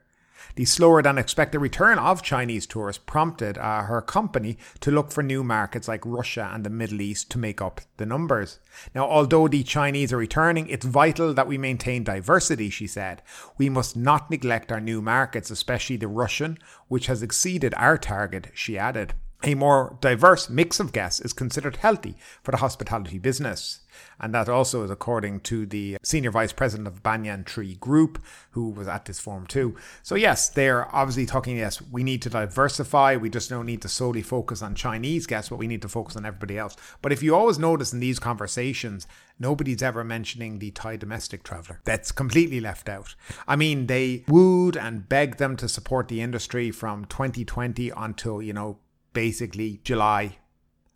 The 0.56 0.66
slower 0.66 1.02
than 1.02 1.18
expected 1.18 1.60
return 1.60 2.00
of 2.00 2.22
Chinese 2.22 2.66
tourists 2.66 3.04
prompted 3.06 3.58
uh, 3.58 3.84
her 3.84 4.02
company 4.02 4.58
to 4.80 4.92
look 4.92 5.12
for 5.12 5.24
new 5.24 5.44
markets 5.44 5.88
like 5.88 6.06
Russia 6.06 6.50
and 6.54 6.64
the 6.64 6.70
Middle 6.70 7.02
East 7.02 7.30
to 7.32 7.38
make 7.38 7.62
up 7.62 7.82
the 7.98 8.06
numbers. 8.06 8.60
Now, 8.94 9.08
although 9.08 9.48
the 9.48 9.64
Chinese 9.64 10.12
are 10.14 10.18
returning, 10.18 10.68
it's 10.68 10.86
vital 10.86 11.34
that 11.34 11.48
we 11.48 11.58
maintain 11.58 12.04
diversity, 12.04 12.70
she 12.70 12.88
said. 12.88 13.22
We 13.58 13.70
must 13.70 13.96
not 13.96 14.30
neglect 14.30 14.72
our 14.72 14.82
new 14.82 15.02
markets, 15.02 15.52
especially 15.52 15.98
the 15.98 16.08
Russian, 16.08 16.58
which 16.88 17.08
has 17.08 17.24
exceeded 17.24 17.74
our 17.76 17.98
target, 17.98 18.50
she 18.54 18.78
added. 18.78 19.14
A 19.44 19.56
more 19.56 19.98
diverse 20.02 20.50
mix 20.50 20.80
of 20.80 20.94
guests 20.94 21.20
is 21.20 21.34
considered 21.34 21.78
healthy 21.78 22.16
for 22.44 22.52
the 22.52 22.58
hospitality 22.58 23.18
business. 23.18 23.80
And 24.20 24.34
that 24.36 24.48
also 24.48 24.84
is 24.84 24.92
according 24.92 25.40
to 25.42 25.66
the 25.66 25.98
senior 26.04 26.32
vice 26.32 26.54
president 26.54 26.88
of 26.88 27.02
Banyan 27.02 27.44
Tree 27.44 27.76
Group, 27.76 28.24
who 28.52 28.70
was 28.70 28.88
at 28.88 29.06
this 29.06 29.20
forum 29.20 29.48
too. 29.48 29.76
So, 30.04 30.16
yes, 30.16 30.48
they're 30.50 30.94
obviously 30.96 31.26
talking, 31.26 31.58
yes, 31.58 31.82
we 31.82 32.04
need 32.04 32.22
to 32.22 32.30
diversify. 32.30 33.18
We 33.18 33.30
just 33.30 33.50
don't 33.50 33.66
need 33.66 33.82
to 33.82 33.90
solely 33.90 34.22
focus 34.22 34.62
on 34.62 34.76
Chinese 34.76 35.26
guests, 35.26 35.50
but 35.50 35.58
we 35.58 35.68
need 35.68 35.82
to 35.82 35.90
focus 35.90 36.16
on 36.16 36.26
everybody 36.26 36.58
else. 36.58 36.76
But 37.02 37.12
if 37.12 37.24
you 37.24 37.36
always 37.36 37.58
notice 37.58 37.94
in 37.94 38.00
these 38.00 38.20
conversations, 38.20 39.08
nobody's 39.40 39.82
ever 39.82 40.04
mentioning 40.04 40.60
the 40.60 40.72
Thai 40.72 40.98
domestic 40.98 41.44
traveler. 41.44 41.82
That's 41.84 42.12
completely 42.12 42.62
left 42.62 42.90
out. 42.90 43.16
I 43.48 43.56
mean, 43.56 43.88
they 43.88 44.24
wooed 44.28 44.78
and 44.78 45.10
begged 45.10 45.40
them 45.40 45.58
to 45.58 45.68
support 45.68 46.08
the 46.08 46.22
industry 46.22 46.70
from 46.70 47.06
2020 47.06 47.90
until, 47.90 48.42
you 48.42 48.54
know, 48.54 48.78
basically 49.14 49.82
July 49.84 50.38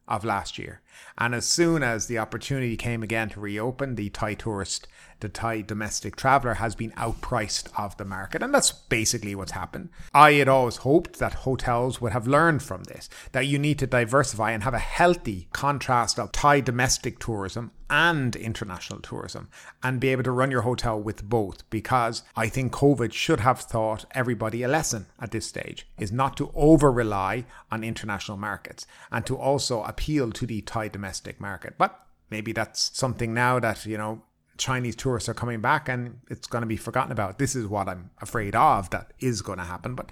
of 0.08 0.24
last 0.24 0.58
year. 0.58 0.82
And 1.18 1.34
as 1.34 1.46
soon 1.46 1.84
as 1.84 2.08
the 2.08 2.20
opportunity 2.20 2.78
came 2.78 3.04
again 3.04 3.30
to 3.30 3.40
reopen, 3.40 3.96
the 3.96 4.10
Thai 4.10 4.36
tourist 4.36 4.88
the 5.26 5.30
Thai 5.30 5.62
domestic 5.62 6.16
traveller 6.16 6.54
has 6.54 6.76
been 6.76 6.92
outpriced 6.92 7.70
of 7.76 7.98
the 7.98 8.06
market. 8.06 8.44
And 8.44 8.54
that's 8.54 8.72
basically 8.72 9.34
what's 9.34 9.54
happened. 9.54 9.90
I 10.14 10.34
had 10.34 10.48
always 10.48 10.78
hoped 10.78 11.18
that 11.18 11.34
hotels 11.34 12.00
would 12.00 12.12
have 12.12 12.28
learned 12.28 12.62
from 12.62 12.84
this, 12.84 13.10
that 13.32 13.48
you 13.48 13.58
need 13.58 13.80
to 13.80 13.88
diversify 13.88 14.52
and 14.52 14.62
have 14.62 14.76
a 14.76 14.80
healthy 14.80 15.48
contrast 15.52 16.20
of 16.20 16.32
Thai 16.32 16.60
domestic 16.60 17.18
tourism 17.18 17.72
and 17.90 18.36
international 18.36 19.00
tourism 19.00 19.50
and 19.82 20.00
be 20.00 20.10
able 20.10 20.22
to 20.22 20.32
run 20.32 20.52
your 20.52 20.62
hotel 20.62 21.02
with 21.02 21.28
both 21.28 21.68
because 21.72 22.22
I 22.36 22.48
think 22.48 22.72
COVID 22.72 23.12
should 23.12 23.40
have 23.40 23.68
taught 23.68 24.06
everybody 24.12 24.62
a 24.62 24.68
lesson 24.68 25.08
at 25.20 25.32
this 25.32 25.48
stage 25.48 25.88
is 25.98 26.12
not 26.12 26.38
to 26.38 26.52
over 26.54 26.92
rely 26.92 27.46
on 27.72 27.84
international 27.84 28.38
markets 28.38 28.86
and 29.12 29.26
to 29.26 29.36
also 29.36 29.82
appeal 29.86 30.32
to 30.34 30.46
the 30.46 30.62
Thai 30.62 30.88
domestic 30.88 31.42
market. 31.42 31.80
But 31.80 32.00
maybe 32.30 32.52
that's 32.52 32.96
something 32.96 33.34
now 33.34 33.60
that, 33.60 33.88
you 33.88 33.98
know, 33.98 34.22
Chinese 34.58 34.96
tourists 34.96 35.30
are 35.30 35.34
coming 35.34 35.62
back 35.62 35.90
and 35.90 36.20
it's 36.30 36.48
going 36.48 36.62
to 36.62 36.68
be 36.68 36.78
forgotten 36.78 37.12
about. 37.12 37.40
This 37.40 37.56
is 37.56 37.68
what 37.68 37.88
I'm 37.88 38.12
afraid 38.22 38.56
of 38.56 38.90
that 38.92 39.14
is 39.20 39.42
going 39.42 39.60
to 39.60 39.66
happen. 39.66 39.96
But 39.96 40.12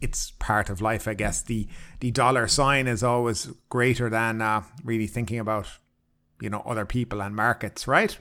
it's 0.00 0.32
part 0.32 0.68
of 0.70 0.80
life, 0.80 1.08
I 1.08 1.14
guess. 1.14 1.42
The 1.42 1.66
the 2.00 2.10
dollar 2.10 2.46
sign 2.46 2.86
is 2.86 3.02
always 3.02 3.48
greater 3.68 4.10
than 4.10 4.42
uh, 4.42 4.62
really 4.84 5.06
thinking 5.06 5.38
about 5.38 5.68
you 6.40 6.50
know 6.50 6.62
other 6.66 6.84
people 6.84 7.22
and 7.22 7.34
markets, 7.34 7.88
right? 7.88 8.18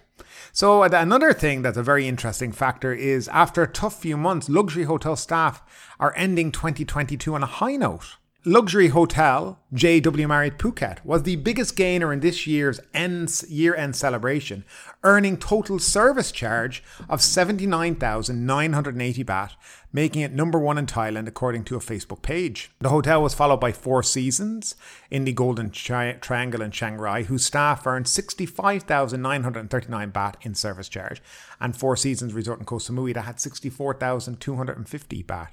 So 0.54 0.84
another 0.84 1.34
thing 1.34 1.62
that's 1.62 1.78
a 1.78 1.84
very 1.84 2.08
interesting 2.08 2.54
factor 2.54 2.94
is 2.94 3.28
after 3.28 3.64
a 3.64 3.72
tough 3.72 4.00
few 4.00 4.16
months, 4.16 4.48
luxury 4.48 4.86
hotel 4.86 5.18
staff 5.18 5.62
are 6.00 6.14
ending 6.16 6.54
2022 6.54 7.36
on 7.36 7.44
a 7.44 7.48
high 7.48 7.76
note 7.76 8.16
luxury 8.48 8.90
hotel 8.90 9.60
JW 9.74 10.28
Marriott 10.28 10.60
Phuket 10.60 11.04
was 11.04 11.24
the 11.24 11.36
biggest 11.38 11.76
gainer 11.76 12.14
in 12.14 12.20
this 12.20 12.46
year's 12.46 12.80
year-end 12.94 13.96
celebration, 13.96 14.64
earning 15.04 15.38
total 15.38 15.80
service 15.80 16.32
charge 16.32 16.84
of 17.10 17.24
79,980 17.24 19.24
baht, 19.24 19.54
making 19.96 20.22
it 20.22 20.34
number 20.34 20.60
one 20.60 20.78
in 20.78 20.86
Thailand 20.86 21.26
according 21.26 21.64
to 21.64 21.78
a 21.78 21.80
Facebook 21.80 22.22
page. 22.22 22.70
The 22.82 22.90
hotel 22.90 23.24
was 23.24 23.34
followed 23.34 23.62
by 23.62 23.72
Four 23.72 24.04
Seasons 24.04 24.76
in 25.10 25.24
the 25.24 25.32
Golden 25.32 25.70
Tri- 25.70 26.18
Triangle 26.20 26.62
in 26.62 26.72
Chiang 26.72 26.98
Rai, 26.98 27.24
whose 27.24 27.46
staff 27.46 27.88
earned 27.88 28.10
65,939 28.10 30.12
baht 30.12 30.34
in 30.42 30.54
service 30.54 30.90
charge, 30.90 31.22
and 31.62 31.78
Four 31.78 31.96
Seasons 31.96 32.34
Resort 32.34 32.60
in 32.60 32.66
Koh 32.66 32.76
Samui 32.76 33.14
that 33.14 33.22
had 33.22 33.40
64,250 33.40 35.24
baht. 35.24 35.52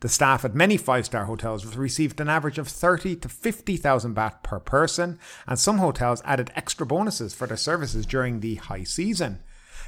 The 0.00 0.08
staff 0.08 0.44
at 0.44 0.56
many 0.56 0.76
five-star 0.76 1.26
hotels 1.26 1.76
received 1.76 2.20
an 2.20 2.28
average 2.28 2.58
of 2.58 2.66
30 2.66 3.14
to 3.14 3.28
50,000 3.28 4.16
baht 4.16 4.42
per 4.42 4.58
person, 4.58 5.20
and 5.46 5.56
some 5.56 5.78
hotels 5.78 6.20
added 6.24 6.50
extra 6.56 6.84
bonuses 6.84 7.32
for 7.32 7.46
their 7.46 7.56
services 7.56 8.06
during 8.06 8.40
the 8.40 8.56
high 8.56 8.82
season. 8.82 9.38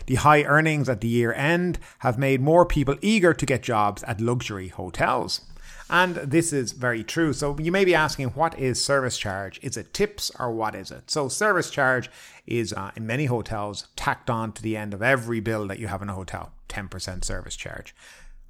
The 0.07 0.17
high 0.17 0.45
earnings 0.45 0.89
at 0.89 1.01
the 1.01 1.09
year 1.09 1.33
end 1.33 1.79
have 2.01 2.19
made 2.19 2.41
more 2.41 2.65
people 2.65 2.97
eager 3.01 3.35
to 3.35 3.47
get 3.47 3.63
jobs 3.63 4.03
at 4.05 4.21
luxury 4.21 4.69
hotels. 4.69 5.41
And 5.89 6.17
this 6.17 6.53
is 6.53 6.73
very 6.73 7.05
true. 7.05 7.33
So 7.33 7.57
you 7.59 7.71
may 7.71 7.85
be 7.85 7.95
asking, 7.95 8.29
what 8.31 8.59
is 8.59 8.85
service 8.85 9.19
charge? 9.19 9.61
Is 9.63 9.77
it 9.77 9.95
tips 9.95 10.33
or 10.39 10.51
what 10.51 10.75
is 10.75 10.91
it? 10.91 11.11
So 11.11 11.29
service 11.29 11.71
charge 11.71 12.11
is 12.47 12.73
uh, 12.73 12.91
in 12.97 13.07
many 13.07 13.27
hotels 13.27 13.87
tacked 13.95 14.29
on 14.29 14.53
to 14.53 14.63
the 14.63 14.77
end 14.77 14.95
of 14.95 15.03
every 15.03 15.41
bill 15.41 15.67
that 15.69 15.79
you 15.79 15.87
have 15.87 16.03
in 16.03 16.09
a 16.09 16.15
hotel. 16.15 16.53
10% 16.69 17.25
service 17.25 17.57
charge 17.57 17.95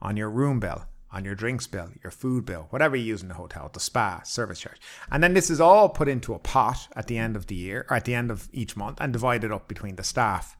on 0.00 0.16
your 0.16 0.30
room 0.30 0.60
bill 0.60 0.84
on 1.12 1.24
your 1.24 1.34
drinks 1.34 1.66
bill, 1.66 1.88
your 2.02 2.10
food 2.10 2.44
bill, 2.44 2.66
whatever 2.70 2.96
you 2.96 3.04
use 3.04 3.22
in 3.22 3.28
the 3.28 3.34
hotel, 3.34 3.70
the 3.72 3.80
spa, 3.80 4.20
service 4.22 4.60
charge. 4.60 4.80
And 5.10 5.22
then 5.22 5.34
this 5.34 5.50
is 5.50 5.60
all 5.60 5.88
put 5.88 6.08
into 6.08 6.34
a 6.34 6.38
pot 6.38 6.88
at 6.94 7.06
the 7.06 7.16
end 7.16 7.36
of 7.36 7.46
the 7.46 7.54
year 7.54 7.86
or 7.88 7.96
at 7.96 8.04
the 8.04 8.14
end 8.14 8.30
of 8.30 8.48
each 8.52 8.76
month 8.76 8.98
and 9.00 9.12
divided 9.12 9.52
up 9.52 9.68
between 9.68 9.96
the 9.96 10.04
staff. 10.04 10.55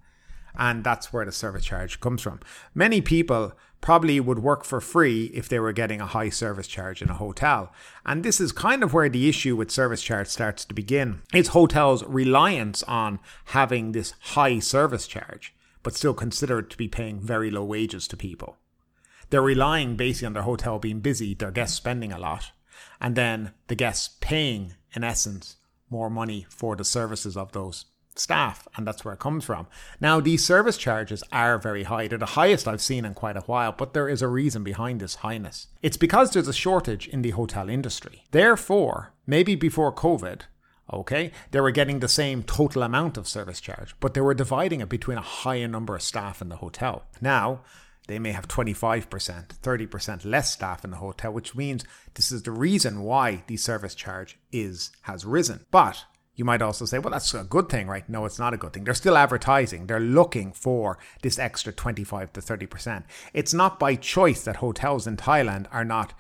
And 0.56 0.84
that's 0.84 1.12
where 1.12 1.24
the 1.24 1.32
service 1.32 1.64
charge 1.64 2.00
comes 2.00 2.22
from. 2.22 2.40
Many 2.74 3.00
people 3.00 3.52
probably 3.80 4.18
would 4.18 4.38
work 4.38 4.64
for 4.64 4.80
free 4.80 5.26
if 5.26 5.48
they 5.48 5.60
were 5.60 5.72
getting 5.72 6.00
a 6.00 6.06
high 6.06 6.28
service 6.28 6.66
charge 6.66 7.02
in 7.02 7.10
a 7.10 7.14
hotel. 7.14 7.72
And 8.04 8.22
this 8.22 8.40
is 8.40 8.52
kind 8.52 8.82
of 8.82 8.92
where 8.92 9.08
the 9.08 9.28
issue 9.28 9.54
with 9.54 9.70
service 9.70 10.02
charge 10.02 10.28
starts 10.28 10.64
to 10.64 10.74
begin. 10.74 11.22
It's 11.32 11.50
hotels' 11.50 12.04
reliance 12.04 12.82
on 12.84 13.20
having 13.46 13.92
this 13.92 14.14
high 14.20 14.58
service 14.58 15.06
charge, 15.06 15.54
but 15.82 15.94
still 15.94 16.14
consider 16.14 16.60
it 16.60 16.70
to 16.70 16.76
be 16.76 16.88
paying 16.88 17.20
very 17.20 17.50
low 17.50 17.64
wages 17.64 18.08
to 18.08 18.16
people. 18.16 18.56
They're 19.30 19.42
relying 19.42 19.96
basically 19.96 20.26
on 20.26 20.32
their 20.32 20.42
hotel 20.42 20.78
being 20.78 21.00
busy, 21.00 21.34
their 21.34 21.50
guests 21.50 21.76
spending 21.76 22.12
a 22.12 22.18
lot, 22.18 22.52
and 23.00 23.14
then 23.16 23.52
the 23.66 23.74
guests 23.74 24.16
paying, 24.20 24.74
in 24.94 25.04
essence, 25.04 25.56
more 25.90 26.10
money 26.10 26.46
for 26.48 26.76
the 26.76 26.84
services 26.84 27.36
of 27.36 27.52
those 27.52 27.86
staff, 28.18 28.66
and 28.76 28.86
that's 28.86 29.04
where 29.04 29.14
it 29.14 29.20
comes 29.20 29.44
from. 29.44 29.66
Now, 30.00 30.20
these 30.20 30.44
service 30.44 30.76
charges 30.76 31.22
are 31.32 31.58
very 31.58 31.84
high. 31.84 32.08
They're 32.08 32.18
the 32.18 32.26
highest 32.26 32.68
I've 32.68 32.80
seen 32.80 33.04
in 33.04 33.14
quite 33.14 33.36
a 33.36 33.42
while, 33.42 33.72
but 33.72 33.94
there 33.94 34.08
is 34.08 34.22
a 34.22 34.28
reason 34.28 34.64
behind 34.64 35.00
this 35.00 35.16
highness. 35.16 35.68
It's 35.82 35.96
because 35.96 36.30
there's 36.30 36.48
a 36.48 36.52
shortage 36.52 37.08
in 37.08 37.22
the 37.22 37.30
hotel 37.30 37.68
industry. 37.68 38.24
Therefore, 38.30 39.12
maybe 39.26 39.54
before 39.54 39.92
COVID, 39.92 40.42
okay, 40.92 41.32
they 41.50 41.60
were 41.60 41.70
getting 41.70 42.00
the 42.00 42.08
same 42.08 42.42
total 42.42 42.82
amount 42.82 43.16
of 43.16 43.28
service 43.28 43.60
charge, 43.60 43.94
but 44.00 44.14
they 44.14 44.20
were 44.20 44.34
dividing 44.34 44.80
it 44.80 44.88
between 44.88 45.18
a 45.18 45.22
higher 45.22 45.68
number 45.68 45.94
of 45.94 46.02
staff 46.02 46.40
in 46.40 46.48
the 46.48 46.56
hotel. 46.56 47.04
Now, 47.20 47.60
they 48.06 48.18
may 48.18 48.32
have 48.32 48.46
25%, 48.46 49.08
30% 49.08 50.24
less 50.24 50.52
staff 50.52 50.84
in 50.84 50.90
the 50.90 50.98
hotel, 50.98 51.32
which 51.32 51.56
means 51.56 51.84
this 52.14 52.30
is 52.30 52.42
the 52.44 52.52
reason 52.52 53.02
why 53.02 53.42
the 53.48 53.56
service 53.56 53.94
charge 53.94 54.38
is 54.52 54.92
has 55.02 55.24
risen. 55.24 55.66
But 55.70 56.04
you 56.36 56.44
might 56.44 56.62
also 56.62 56.84
say, 56.84 56.98
well, 56.98 57.10
that's 57.10 57.34
a 57.34 57.44
good 57.44 57.68
thing, 57.68 57.88
right? 57.88 58.08
No, 58.08 58.26
it's 58.26 58.38
not 58.38 58.54
a 58.54 58.58
good 58.58 58.72
thing. 58.72 58.84
They're 58.84 58.94
still 58.94 59.16
advertising. 59.16 59.86
They're 59.86 59.98
looking 59.98 60.52
for 60.52 60.98
this 61.22 61.38
extra 61.38 61.72
25 61.72 62.34
to 62.34 62.40
30%. 62.40 63.04
It's 63.32 63.54
not 63.54 63.78
by 63.78 63.96
choice 63.96 64.44
that 64.44 64.56
hotels 64.56 65.06
in 65.06 65.16
Thailand 65.16 65.66
are 65.72 65.84
not 65.84 66.12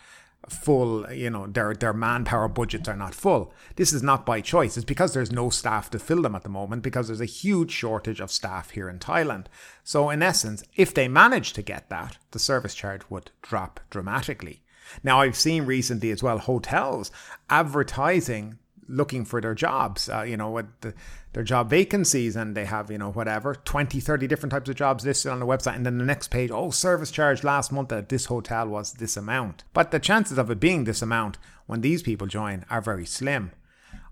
full, 0.48 1.10
you 1.12 1.28
know, 1.28 1.46
their 1.46 1.74
their 1.74 1.92
manpower 1.92 2.48
budgets 2.48 2.88
are 2.88 2.96
not 2.96 3.14
full. 3.14 3.52
This 3.74 3.92
is 3.92 4.02
not 4.02 4.24
by 4.24 4.40
choice. 4.40 4.76
It's 4.76 4.84
because 4.84 5.12
there's 5.12 5.32
no 5.32 5.50
staff 5.50 5.90
to 5.90 5.98
fill 5.98 6.22
them 6.22 6.34
at 6.34 6.44
the 6.44 6.48
moment 6.48 6.82
because 6.82 7.08
there's 7.08 7.20
a 7.20 7.26
huge 7.26 7.70
shortage 7.70 8.20
of 8.20 8.30
staff 8.30 8.70
here 8.70 8.88
in 8.88 8.98
Thailand. 8.98 9.46
So 9.82 10.08
in 10.10 10.22
essence, 10.22 10.62
if 10.76 10.94
they 10.94 11.08
manage 11.08 11.52
to 11.54 11.62
get 11.62 11.88
that, 11.90 12.18
the 12.30 12.38
service 12.38 12.74
charge 12.74 13.02
would 13.10 13.30
drop 13.42 13.80
dramatically. 13.90 14.62
Now 15.02 15.20
I've 15.20 15.36
seen 15.36 15.66
recently 15.66 16.10
as 16.10 16.22
well 16.22 16.38
hotels 16.38 17.10
advertising 17.50 18.58
looking 18.88 19.24
for 19.24 19.40
their 19.40 19.54
jobs, 19.54 20.08
uh, 20.08 20.22
you 20.22 20.36
know, 20.36 20.50
with 20.50 20.66
the, 20.80 20.94
their 21.32 21.42
job 21.42 21.68
vacancies 21.70 22.36
and 22.36 22.56
they 22.56 22.64
have, 22.64 22.90
you 22.90 22.98
know, 22.98 23.10
whatever, 23.10 23.54
20, 23.54 24.00
30 24.00 24.26
different 24.26 24.52
types 24.52 24.68
of 24.68 24.76
jobs 24.76 25.04
listed 25.04 25.30
on 25.30 25.40
the 25.40 25.46
website. 25.46 25.76
And 25.76 25.84
then 25.84 25.98
the 25.98 26.04
next 26.04 26.28
page, 26.28 26.50
oh, 26.50 26.70
service 26.70 27.10
charge 27.10 27.44
last 27.44 27.72
month 27.72 27.92
at 27.92 28.08
this 28.08 28.26
hotel 28.26 28.68
was 28.68 28.94
this 28.94 29.16
amount. 29.16 29.64
But 29.72 29.90
the 29.90 29.98
chances 29.98 30.38
of 30.38 30.50
it 30.50 30.60
being 30.60 30.84
this 30.84 31.02
amount 31.02 31.38
when 31.66 31.80
these 31.80 32.02
people 32.02 32.26
join 32.26 32.64
are 32.70 32.80
very 32.80 33.06
slim. 33.06 33.52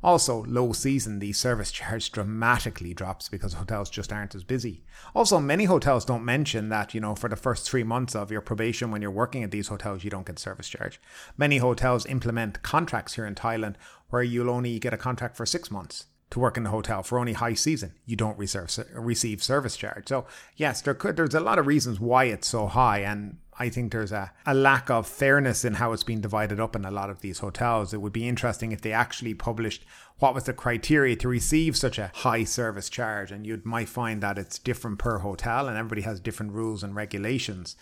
Also, 0.05 0.45
low 0.45 0.71
season, 0.75 1.19
the 1.19 1.33
service 1.33 1.73
charge 1.73 2.13
dramatically 2.13 2.93
drops 2.93 3.31
because 3.31 3.55
hotels 3.55 3.89
just 3.89 4.13
aren't 4.13 4.35
as 4.35 4.45
busy. 4.45 4.85
Also, 5.15 5.41
many 5.41 5.65
hotels 5.65 6.05
don't 6.05 6.27
mention 6.27 6.69
that, 6.69 6.93
you 6.93 7.01
know, 7.01 7.15
for 7.15 7.31
the 7.31 7.37
first 7.37 7.67
three 7.67 7.83
months 7.83 8.15
of 8.15 8.31
your 8.31 8.43
probation 8.43 8.91
when 8.91 9.01
you're 9.01 9.11
working 9.11 9.43
at 9.43 9.51
these 9.51 9.69
hotels, 9.69 10.05
you 10.05 10.11
don't 10.11 10.27
get 10.27 10.39
service 10.39 10.69
charge. 10.69 11.01
Many 11.39 11.57
hotels 11.57 12.05
implement 12.05 12.63
contracts 12.63 13.15
here 13.15 13.25
in 13.25 13.35
Thailand 13.35 13.77
where 14.11 14.23
you'll 14.23 14.51
only 14.51 14.79
get 14.79 14.93
a 14.93 14.99
contract 14.99 15.39
for 15.39 15.47
six 15.47 15.71
months 15.71 16.05
to 16.31 16.39
work 16.39 16.59
in 16.59 16.65
the 16.65 16.71
hotel 16.71 17.03
for 17.03 17.19
only 17.19 17.33
high 17.33 17.55
season. 17.55 17.95
You 18.05 18.17
don't 18.17 18.37
reserve, 18.37 18.77
receive 18.93 19.43
service 19.43 19.77
charge. 19.77 20.09
So, 20.09 20.27
yes, 20.55 20.83
there 20.83 20.93
could, 20.93 21.17
there's 21.17 21.35
a 21.35 21.41
lot 21.41 21.59
of 21.59 21.67
reasons 21.67 21.99
why 21.99 22.25
it's 22.25 22.49
so 22.49 22.67
high. 22.67 22.99
And 22.99 23.39
I 23.59 23.69
think 23.69 23.93
there's 23.93 24.13
a, 24.13 24.33
a 24.45 24.55
lack 24.55 24.91
of 24.91 25.07
fairness 25.07 25.65
in 25.65 25.75
how 25.75 25.93
it's 25.93 26.03
been 26.03 26.21
divided 26.21 26.59
up 26.59 26.75
in 26.75 26.85
a 26.85 26.91
lot 26.91 27.11
of 27.11 27.21
these 27.21 27.39
hotels. 27.39 27.95
It 27.95 28.01
would 28.01 28.13
be 28.13 28.29
interesting 28.29 28.73
if 28.73 28.81
they 28.81 28.93
actually 28.93 29.35
published 29.35 29.85
what 30.19 30.35
was 30.35 30.45
the 30.45 30.53
criteria 30.53 31.17
to 31.17 31.29
receive 31.29 31.77
such 31.77 31.99
a 31.99 32.11
high 32.15 32.45
service 32.45 32.89
charge. 32.89 33.31
And 33.31 33.47
you 33.47 33.61
might 33.65 33.89
find 33.89 34.21
that 34.23 34.39
it's 34.39 34.59
different 34.59 34.99
per 34.99 35.19
hotel 35.19 35.69
and 35.69 35.79
everybody 35.79 36.03
has 36.03 36.21
different 36.21 36.53
rules 36.53 36.83
and 36.83 36.97
regulations. 36.97 37.77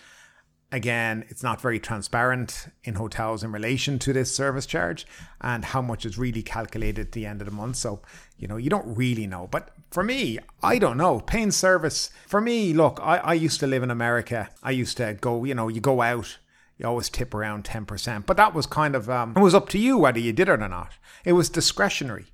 Again, 0.72 1.26
it's 1.28 1.42
not 1.42 1.60
very 1.60 1.78
transparent 1.78 2.68
in 2.82 2.94
hotels 2.94 3.44
in 3.44 3.52
relation 3.52 3.98
to 3.98 4.12
this 4.14 4.34
service 4.34 4.64
charge 4.64 5.06
and 5.42 5.66
how 5.66 5.82
much 5.82 6.06
is 6.06 6.16
really 6.16 6.42
calculated 6.42 7.08
at 7.08 7.12
the 7.12 7.26
end 7.26 7.42
of 7.42 7.46
the 7.46 7.52
month. 7.52 7.76
So, 7.76 8.00
you 8.38 8.48
know, 8.48 8.56
you 8.56 8.70
don't 8.70 8.96
really 8.96 9.26
know. 9.26 9.48
But 9.50 9.68
for 9.90 10.02
me, 10.02 10.38
I 10.62 10.78
don't 10.78 10.96
know. 10.96 11.20
Paying 11.20 11.50
service, 11.50 12.10
for 12.26 12.40
me, 12.40 12.72
look, 12.72 12.98
I, 13.02 13.18
I 13.18 13.34
used 13.34 13.60
to 13.60 13.66
live 13.66 13.82
in 13.82 13.90
America. 13.90 14.48
I 14.62 14.70
used 14.70 14.96
to 14.96 15.12
go, 15.20 15.44
you 15.44 15.54
know, 15.54 15.68
you 15.68 15.82
go 15.82 16.00
out, 16.00 16.38
you 16.78 16.86
always 16.86 17.10
tip 17.10 17.34
around 17.34 17.64
10%. 17.64 18.24
But 18.24 18.38
that 18.38 18.54
was 18.54 18.64
kind 18.64 18.96
of, 18.96 19.10
um, 19.10 19.34
it 19.36 19.40
was 19.40 19.54
up 19.54 19.68
to 19.70 19.78
you 19.78 19.98
whether 19.98 20.20
you 20.20 20.32
did 20.32 20.48
it 20.48 20.52
or 20.62 20.68
not. 20.68 20.92
It 21.26 21.34
was 21.34 21.50
discretionary. 21.50 22.32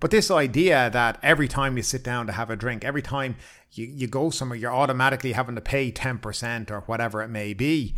But 0.00 0.10
this 0.10 0.30
idea 0.30 0.90
that 0.92 1.18
every 1.22 1.48
time 1.48 1.76
you 1.76 1.82
sit 1.82 2.04
down 2.04 2.26
to 2.26 2.32
have 2.32 2.50
a 2.50 2.56
drink, 2.56 2.84
every 2.84 3.02
time 3.02 3.36
you, 3.72 3.86
you 3.86 4.06
go 4.06 4.30
somewhere, 4.30 4.58
you're 4.58 4.74
automatically 4.74 5.32
having 5.32 5.54
to 5.56 5.60
pay 5.60 5.90
10% 5.90 6.70
or 6.70 6.80
whatever 6.82 7.22
it 7.22 7.28
may 7.28 7.52
be, 7.52 7.94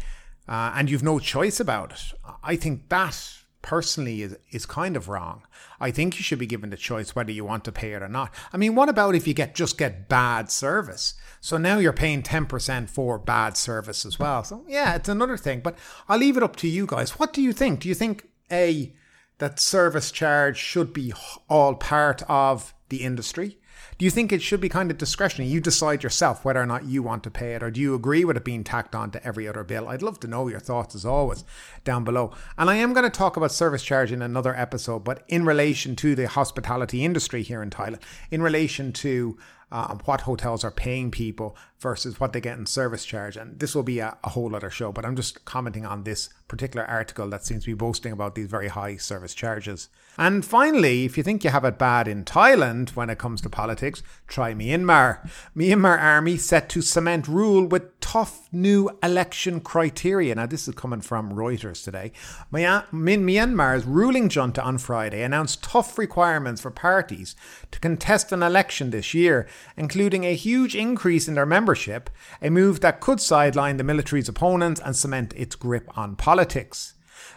uh, 0.48 0.72
and 0.74 0.90
you've 0.90 1.02
no 1.02 1.18
choice 1.18 1.60
about 1.60 1.92
it, 1.92 2.00
I 2.42 2.56
think 2.56 2.88
that 2.88 3.40
personally 3.62 4.22
is, 4.22 4.36
is 4.50 4.66
kind 4.66 4.96
of 4.96 5.08
wrong. 5.08 5.42
I 5.78 5.90
think 5.90 6.16
you 6.16 6.22
should 6.22 6.38
be 6.38 6.46
given 6.46 6.70
the 6.70 6.76
choice 6.76 7.14
whether 7.14 7.30
you 7.30 7.44
want 7.44 7.64
to 7.64 7.72
pay 7.72 7.92
it 7.92 8.02
or 8.02 8.08
not. 8.08 8.34
I 8.52 8.56
mean, 8.56 8.74
what 8.74 8.88
about 8.88 9.14
if 9.14 9.26
you 9.26 9.34
get 9.34 9.54
just 9.54 9.78
get 9.78 10.08
bad 10.08 10.50
service? 10.50 11.14
So 11.40 11.56
now 11.56 11.78
you're 11.78 11.92
paying 11.92 12.22
10% 12.22 12.88
for 12.88 13.18
bad 13.18 13.56
service 13.56 14.04
as 14.04 14.18
well. 14.18 14.44
So 14.44 14.64
yeah, 14.66 14.94
it's 14.94 15.08
another 15.08 15.36
thing, 15.36 15.60
but 15.60 15.76
I'll 16.08 16.18
leave 16.18 16.36
it 16.36 16.42
up 16.42 16.56
to 16.56 16.68
you 16.68 16.86
guys. 16.86 17.18
What 17.18 17.32
do 17.32 17.42
you 17.42 17.52
think? 17.52 17.80
Do 17.80 17.88
you 17.88 17.94
think 17.94 18.28
A 18.50 18.94
that 19.40 19.58
service 19.58 20.10
charge 20.10 20.56
should 20.56 20.92
be 20.92 21.12
all 21.48 21.74
part 21.74 22.22
of 22.28 22.72
the 22.88 22.98
industry? 22.98 23.58
Do 23.98 24.04
you 24.04 24.10
think 24.10 24.32
it 24.32 24.40
should 24.40 24.60
be 24.60 24.70
kind 24.70 24.90
of 24.90 24.96
discretionary? 24.96 25.50
You 25.50 25.60
decide 25.60 26.02
yourself 26.02 26.42
whether 26.42 26.60
or 26.60 26.66
not 26.66 26.86
you 26.86 27.02
want 27.02 27.22
to 27.24 27.30
pay 27.30 27.54
it, 27.54 27.62
or 27.62 27.70
do 27.70 27.80
you 27.80 27.94
agree 27.94 28.24
with 28.24 28.36
it 28.36 28.44
being 28.44 28.64
tacked 28.64 28.94
on 28.94 29.10
to 29.10 29.26
every 29.26 29.46
other 29.46 29.62
bill? 29.62 29.88
I'd 29.88 30.00
love 30.00 30.20
to 30.20 30.26
know 30.26 30.48
your 30.48 30.60
thoughts 30.60 30.94
as 30.94 31.04
always 31.04 31.44
down 31.84 32.04
below. 32.04 32.32
And 32.56 32.70
I 32.70 32.76
am 32.76 32.94
going 32.94 33.04
to 33.04 33.10
talk 33.10 33.36
about 33.36 33.52
service 33.52 33.82
charge 33.82 34.10
in 34.10 34.22
another 34.22 34.56
episode, 34.56 35.04
but 35.04 35.24
in 35.28 35.44
relation 35.44 35.96
to 35.96 36.14
the 36.14 36.28
hospitality 36.28 37.04
industry 37.04 37.42
here 37.42 37.62
in 37.62 37.68
Thailand, 37.68 38.00
in 38.30 38.40
relation 38.40 38.92
to 38.94 39.36
uh, 39.72 39.96
what 40.04 40.22
hotels 40.22 40.64
are 40.64 40.70
paying 40.70 41.10
people 41.10 41.56
versus 41.78 42.18
what 42.18 42.32
they 42.32 42.40
get 42.40 42.58
in 42.58 42.66
service 42.66 43.04
charge. 43.04 43.36
And 43.36 43.58
this 43.58 43.74
will 43.74 43.82
be 43.82 44.00
a, 44.00 44.16
a, 44.24 44.30
whole 44.30 44.54
other 44.54 44.70
show, 44.70 44.92
but 44.92 45.04
I'm 45.04 45.16
just 45.16 45.44
commenting 45.44 45.86
on 45.86 46.04
this 46.04 46.28
particular 46.48 46.84
article 46.86 47.28
that 47.30 47.44
seems 47.44 47.64
to 47.64 47.70
be 47.70 47.74
boasting 47.74 48.12
about 48.12 48.34
these 48.34 48.48
very 48.48 48.68
high 48.68 48.96
service 48.96 49.34
charges. 49.34 49.88
And 50.18 50.44
finally, 50.44 51.04
if 51.04 51.16
you 51.16 51.22
think 51.22 51.44
you 51.44 51.50
have 51.50 51.64
it 51.64 51.78
bad 51.78 52.08
in 52.08 52.24
Thailand 52.24 52.90
when 52.90 53.08
it 53.08 53.18
comes 53.18 53.40
to 53.42 53.48
politics, 53.48 54.02
try 54.26 54.52
Myanmar. 54.52 55.28
Myanmar 55.56 55.98
army 55.98 56.36
set 56.36 56.68
to 56.70 56.82
cement 56.82 57.28
rule 57.28 57.66
with 57.66 57.99
tough 58.10 58.48
new 58.50 58.90
election 59.04 59.60
criteria. 59.60 60.34
Now, 60.34 60.46
this 60.46 60.66
is 60.66 60.74
coming 60.74 61.00
from 61.00 61.32
Reuters 61.32 61.84
today. 61.84 62.10
Myanmar's 62.52 63.84
ruling 63.84 64.28
junta 64.28 64.60
on 64.60 64.78
Friday 64.78 65.22
announced 65.22 65.62
tough 65.62 65.96
requirements 65.96 66.60
for 66.60 66.72
parties 66.72 67.36
to 67.70 67.78
contest 67.78 68.32
an 68.32 68.42
election 68.42 68.90
this 68.90 69.14
year, 69.14 69.46
including 69.76 70.24
a 70.24 70.34
huge 70.34 70.74
increase 70.74 71.28
in 71.28 71.34
their 71.34 71.46
membership, 71.46 72.10
a 72.42 72.50
move 72.50 72.80
that 72.80 73.00
could 73.00 73.20
sideline 73.20 73.76
the 73.76 73.84
military's 73.84 74.28
opponents 74.28 74.80
and 74.84 74.96
cement 74.96 75.32
its 75.36 75.54
grip 75.54 75.96
on 75.96 76.16
politics. 76.16 76.94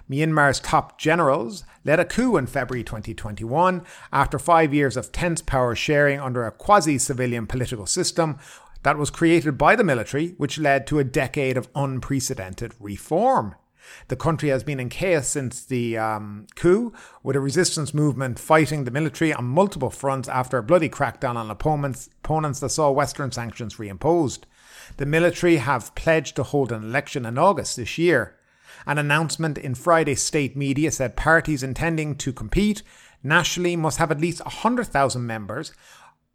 Myanmar's 0.10 0.60
top 0.60 1.00
generals 1.00 1.64
led 1.86 2.00
a 2.00 2.06
coup 2.06 2.38
in 2.38 2.48
February 2.48 2.84
2021 2.84 3.84
after 4.12 4.40
five 4.40 4.74
years 4.74 4.98
of 4.98 5.12
tense 5.12 5.42
power 5.42 5.76
sharing 5.76 6.20
under 6.20 6.46
a 6.46 6.52
quasi 6.52 6.98
civilian 6.98 7.48
political 7.48 7.86
system 7.86 8.38
that 8.84 8.98
was 8.98 9.10
created 9.10 9.58
by 9.58 9.76
the 9.76 9.84
military, 9.84 10.30
which 10.38 10.60
led 10.60 10.86
to 10.88 11.00
a 11.00 11.04
decade 11.04 11.58
of 11.58 11.70
unprecedented 11.76 12.74
reform. 12.80 13.56
The 14.08 14.16
country 14.16 14.50
has 14.50 14.64
been 14.64 14.80
in 14.80 14.90
chaos 14.90 15.28
since 15.28 15.66
the 15.66 15.98
um, 15.98 16.48
coup, 16.56 16.94
with 17.22 17.36
a 17.36 17.40
resistance 17.40 17.94
movement 17.94 18.40
fighting 18.40 18.84
the 18.84 18.92
military 18.92 19.34
on 19.34 19.46
multiple 19.46 19.90
fronts 19.90 20.30
after 20.30 20.58
a 20.58 20.64
bloody 20.64 20.90
crackdown 20.90 21.36
on 21.36 21.50
opponents, 21.50 22.10
opponents 22.24 22.60
that 22.62 22.70
saw 22.70 22.92
Western 22.92 23.32
sanctions 23.32 23.76
reimposed. 23.76 24.44
The 24.98 25.06
military 25.06 25.58
have 25.58 25.96
pledged 25.96 26.36
to 26.36 26.44
hold 26.44 26.72
an 26.72 26.84
election 26.84 27.26
in 27.26 27.38
August 27.38 27.78
this 27.78 27.98
year. 27.98 28.38
An 28.86 28.98
announcement 28.98 29.58
in 29.58 29.76
Friday's 29.76 30.22
state 30.22 30.58
media 30.58 30.92
said 30.92 31.16
parties 31.16 31.64
intending 31.64 32.16
to 32.18 32.34
compete 32.34 32.84
nationally 33.22 33.76
must 33.76 33.98
have 33.98 34.12
at 34.12 34.20
least 34.20 34.44
100,000 34.44 35.26
members, 35.26 35.72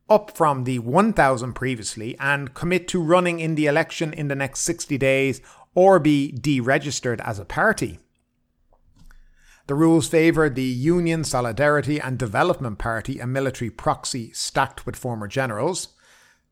up 0.09 0.37
from 0.37 0.65
the 0.65 0.79
1,000 0.79 1.53
previously, 1.53 2.17
and 2.19 2.55
commit 2.55 2.89
to 2.89 3.03
running 3.03 3.41
in 3.41 3.55
the 3.55 3.67
election 3.67 4.13
in 4.13 4.29
the 4.29 4.35
next 4.35 4.61
60 4.61 4.97
days 4.99 5.41
or 5.75 5.99
be 5.99 6.33
deregistered 6.37 7.21
as 7.21 7.39
a 7.39 7.45
party. 7.45 7.99
The 9.69 9.75
rules 9.75 10.09
favoured 10.09 10.55
the 10.55 10.63
Union 10.63 11.25
Solidarity 11.25 12.01
and 12.01 12.19
Development 12.19 12.79
Party, 12.79 13.19
a 13.19 13.27
military 13.27 13.71
proxy 13.71 14.33
stacked 14.33 14.87
with 14.87 14.97
former 14.97 15.29
generals. 15.29 15.89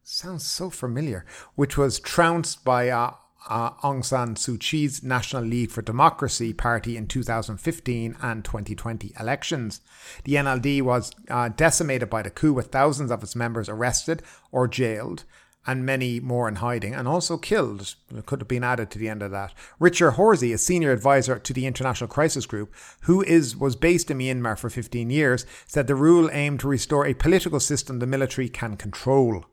Sounds 0.03 0.47
so 0.47 0.69
familiar, 0.69 1.25
which 1.55 1.79
was 1.79 1.99
trounced 1.99 2.63
by 2.63 2.91
uh, 2.91 3.15
uh, 3.49 3.71
Aung 3.83 4.05
San 4.05 4.35
Suu 4.35 4.59
Kyi's 4.59 5.03
National 5.03 5.43
League 5.43 5.71
for 5.71 5.83
Democracy 5.83 6.53
party 6.53 6.97
in 6.97 7.07
2015 7.07 8.17
and 8.21 8.45
2020 8.45 9.13
elections. 9.19 9.81
The 10.25 10.35
NLD 10.35 10.83
was 10.83 11.13
uh, 11.31 11.49
decimated 11.51 12.11
by 12.11 12.23
the 12.23 12.31
coup, 12.31 12.53
with 12.53 12.73
thousands 12.73 13.11
of 13.11 13.23
its 13.23 13.37
members 13.37 13.69
arrested 13.69 14.23
or 14.51 14.69
jailed. 14.69 15.25
And 15.69 15.85
many 15.85 16.21
more 16.21 16.47
in 16.47 16.57
hiding, 16.57 16.95
and 16.95 17.09
also 17.09 17.37
killed. 17.37 17.97
It 18.17 18.25
could 18.25 18.41
have 18.41 18.47
been 18.47 18.63
added 18.63 18.89
to 18.93 19.01
the 19.01 19.09
end 19.09 19.21
of 19.21 19.33
that. 19.33 19.53
Richard 19.81 20.13
Horsey, 20.13 20.53
a 20.53 20.59
senior 20.59 20.93
advisor 20.93 21.41
to 21.41 21.53
the 21.53 21.67
International 21.67 22.07
Crisis 22.07 22.47
Group, 22.47 22.73
who 23.01 23.23
is 23.23 23.57
was 23.57 23.75
based 23.75 24.09
in 24.09 24.19
Myanmar 24.19 24.57
for 24.57 24.71
15 24.71 25.11
years, 25.11 25.45
said 25.67 25.89
the 25.89 25.97
rule 25.97 26.31
aimed 26.33 26.61
to 26.61 26.69
restore 26.69 27.05
a 27.05 27.15
political 27.15 27.59
system 27.59 27.99
the 27.99 28.07
military 28.07 28.49
can 28.49 28.77
control. 28.77 29.45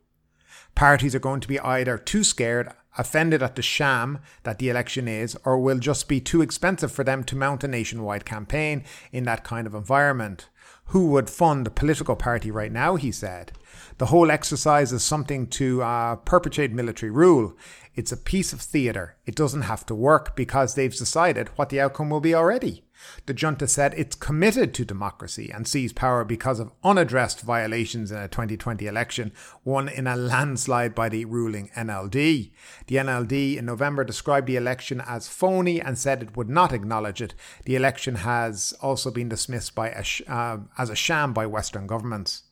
Parties 0.76 1.16
are 1.16 1.20
going 1.20 1.40
to 1.40 1.48
be 1.48 1.58
either 1.58 1.98
too 1.98 2.22
scared 2.22 2.72
offended 2.96 3.42
at 3.42 3.56
the 3.56 3.62
sham 3.62 4.18
that 4.42 4.58
the 4.58 4.68
election 4.68 5.08
is, 5.08 5.36
or 5.44 5.58
will 5.58 5.78
just 5.78 6.08
be 6.08 6.20
too 6.20 6.42
expensive 6.42 6.92
for 6.92 7.04
them 7.04 7.24
to 7.24 7.36
mount 7.36 7.64
a 7.64 7.68
nationwide 7.68 8.24
campaign 8.24 8.84
in 9.12 9.24
that 9.24 9.44
kind 9.44 9.66
of 9.66 9.74
environment. 9.74 10.48
Who 10.88 11.08
would 11.08 11.30
fund 11.30 11.66
a 11.66 11.70
political 11.70 12.14
party 12.14 12.50
right 12.50 12.72
now, 12.72 12.96
he 12.96 13.10
said. 13.10 13.52
The 13.98 14.06
whole 14.06 14.30
exercise 14.30 14.92
is 14.92 15.02
something 15.02 15.46
to 15.48 15.82
uh, 15.82 16.16
perpetuate 16.16 16.72
military 16.72 17.10
rule. 17.10 17.56
It's 17.94 18.12
a 18.12 18.16
piece 18.16 18.52
of 18.52 18.60
theatre. 18.60 19.16
It 19.24 19.34
doesn't 19.34 19.62
have 19.62 19.86
to 19.86 19.94
work 19.94 20.36
because 20.36 20.74
they've 20.74 20.94
decided 20.94 21.48
what 21.56 21.68
the 21.68 21.80
outcome 21.80 22.10
will 22.10 22.20
be 22.20 22.34
already. 22.34 22.84
The 23.26 23.34
junta 23.34 23.66
said 23.68 23.94
it's 23.96 24.16
committed 24.16 24.74
to 24.74 24.84
democracy 24.84 25.50
and 25.52 25.66
seized 25.66 25.96
power 25.96 26.24
because 26.24 26.60
of 26.60 26.72
unaddressed 26.82 27.40
violations 27.40 28.10
in 28.10 28.18
a 28.18 28.28
2020 28.28 28.86
election, 28.86 29.32
won 29.64 29.88
in 29.88 30.06
a 30.06 30.16
landslide 30.16 30.94
by 30.94 31.08
the 31.08 31.24
ruling 31.24 31.70
NLD. 31.76 32.52
The 32.86 32.96
NLD 32.96 33.56
in 33.56 33.66
November 33.66 34.04
described 34.04 34.46
the 34.46 34.56
election 34.56 35.02
as 35.06 35.28
phony 35.28 35.80
and 35.80 35.98
said 35.98 36.22
it 36.22 36.36
would 36.36 36.48
not 36.48 36.72
acknowledge 36.72 37.20
it. 37.20 37.34
The 37.64 37.76
election 37.76 38.16
has 38.16 38.74
also 38.80 39.10
been 39.10 39.28
dismissed 39.28 39.74
by 39.74 39.90
a 39.90 40.02
sh- 40.02 40.22
uh, 40.28 40.58
as 40.78 40.90
a 40.90 40.96
sham 40.96 41.32
by 41.32 41.46
Western 41.46 41.86
governments. 41.86 42.42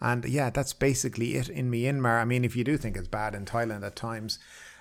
And 0.00 0.24
yeah, 0.24 0.50
that's 0.50 0.72
basically 0.72 1.36
it 1.36 1.48
in 1.48 1.70
Myanmar. 1.70 2.20
I 2.20 2.24
mean, 2.24 2.44
if 2.44 2.56
you 2.56 2.64
do 2.64 2.76
think 2.76 2.96
it's 2.96 3.08
bad 3.08 3.34
in 3.34 3.44
Thailand 3.44 3.84
at 3.84 3.96
times, 3.96 4.38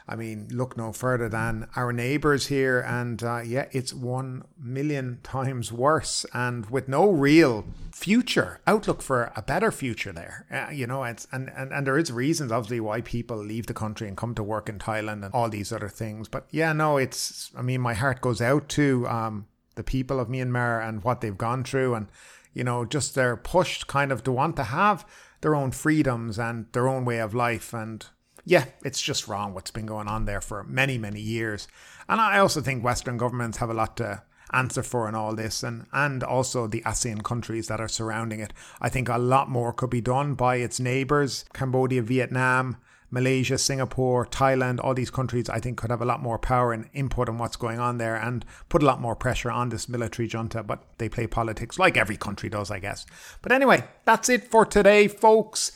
I 0.08 0.16
mean, 0.18 0.48
look 0.52 0.76
no 0.76 0.92
further 0.92 1.30
than 1.30 1.68
our 1.76 1.94
neighbours 1.94 2.48
here, 2.48 2.82
and 2.82 3.24
uh, 3.24 3.42
yeah, 3.42 3.68
it's 3.72 3.94
one 3.94 4.44
million 4.62 5.20
times 5.24 5.72
worse, 5.72 6.26
and 6.34 6.70
with 6.70 6.90
no 6.90 7.10
real 7.10 7.66
future 7.94 8.60
outlook 8.68 9.02
for 9.02 9.32
a 9.36 9.42
better 9.42 9.72
future 9.72 10.12
there. 10.12 10.46
Uh, 10.52 10.72
you 10.72 10.86
know, 10.86 11.04
it's 11.04 11.26
and, 11.32 11.50
and 11.56 11.72
and 11.72 11.88
there 11.88 11.98
is 11.98 12.12
reasons 12.12 12.52
obviously 12.52 12.82
why 12.82 13.00
people 13.02 13.38
leave 13.38 13.68
the 13.68 13.74
country 13.74 14.08
and 14.08 14.18
come 14.18 14.36
to 14.36 14.44
work 14.44 14.68
in 14.68 14.78
Thailand 14.78 15.24
and 15.24 15.34
all 15.34 15.50
these 15.50 15.72
other 15.72 15.90
things. 15.90 16.28
But 16.28 16.48
yeah, 16.52 16.74
no, 16.74 16.98
it's. 16.98 17.52
I 17.56 17.62
mean, 17.62 17.80
my 17.80 17.94
heart 17.94 18.20
goes 18.20 18.42
out 18.42 18.68
to 18.70 19.08
um, 19.08 19.48
the 19.76 19.84
people 19.84 20.20
of 20.20 20.28
Myanmar 20.28 20.86
and 20.86 21.04
what 21.04 21.22
they've 21.22 21.38
gone 21.38 21.64
through, 21.64 21.96
and 21.96 22.08
you 22.54 22.66
know, 22.66 22.84
just 22.84 23.16
they're 23.16 23.38
pushed 23.38 23.88
kind 23.88 24.12
of 24.12 24.24
to 24.24 24.32
want 24.34 24.58
to 24.58 24.64
have 24.66 25.06
their 25.42 25.56
own 25.56 25.72
freedoms 25.72 26.38
and 26.38 26.66
their 26.74 26.88
own 26.88 27.06
way 27.06 27.20
of 27.20 27.34
life 27.34 27.74
and 27.74 28.06
yeah, 28.46 28.66
it's 28.84 29.02
just 29.02 29.28
wrong 29.28 29.54
what's 29.54 29.72
been 29.72 29.86
going 29.86 30.08
on 30.08 30.26
there 30.26 30.42
for 30.42 30.64
many, 30.64 30.98
many 30.98 31.22
years. 31.22 31.68
And 32.10 32.20
I 32.20 32.40
also 32.40 32.62
think 32.62 32.84
Western 32.84 33.18
governments 33.18 33.58
have 33.58 33.70
a 33.70 33.74
lot 33.74 33.98
to 33.98 34.24
answer 34.52 34.84
for 34.84 35.10
in 35.10 35.16
all 35.16 35.36
this 35.36 35.64
and, 35.64 35.88
and 35.92 36.24
also 36.24 36.68
the 36.68 36.82
ASEAN 36.82 37.24
countries 37.24 37.68
that 37.68 37.82
are 37.82 37.88
surrounding 37.88 38.40
it. 38.40 38.54
I 38.82 38.90
think 38.90 39.10
a 39.10 39.18
lot 39.18 39.50
more 39.50 39.74
could 39.74 39.90
be 39.90 40.02
done 40.02 40.36
by 40.36 40.58
its 40.58 40.80
neighbours, 40.80 41.46
Cambodia, 41.54 42.02
Vietnam, 42.02 42.78
Malaysia, 43.14 43.60
Singapore, 43.60 44.26
Thailand, 44.26 44.80
all 44.84 44.96
these 44.96 45.12
countries, 45.12 45.48
I 45.48 45.60
think, 45.60 45.78
could 45.78 45.92
have 45.92 46.02
a 46.02 46.06
lot 46.06 46.20
more 46.20 46.40
power 46.40 46.74
and 46.74 46.90
input 46.94 47.30
on 47.30 47.38
what's 47.38 47.56
going 47.56 47.80
on 47.80 48.00
there 48.00 48.16
and 48.16 48.44
put 48.70 48.82
a 48.82 48.88
lot 48.88 49.00
more 49.00 49.16
pressure 49.16 49.52
on 49.52 49.70
this 49.70 49.88
military 49.88 50.28
junta. 50.28 50.64
But 50.64 50.84
they 50.98 51.10
play 51.10 51.28
politics 51.28 51.78
like 51.78 51.96
every 51.96 52.18
country 52.18 52.50
does, 52.50 52.72
I 52.72 52.80
guess. 52.80 53.06
But 53.44 53.52
anyway, 53.52 53.84
that's 54.04 54.30
it 54.30 54.50
for 54.50 54.66
today, 54.66 55.08
folks. 55.08 55.72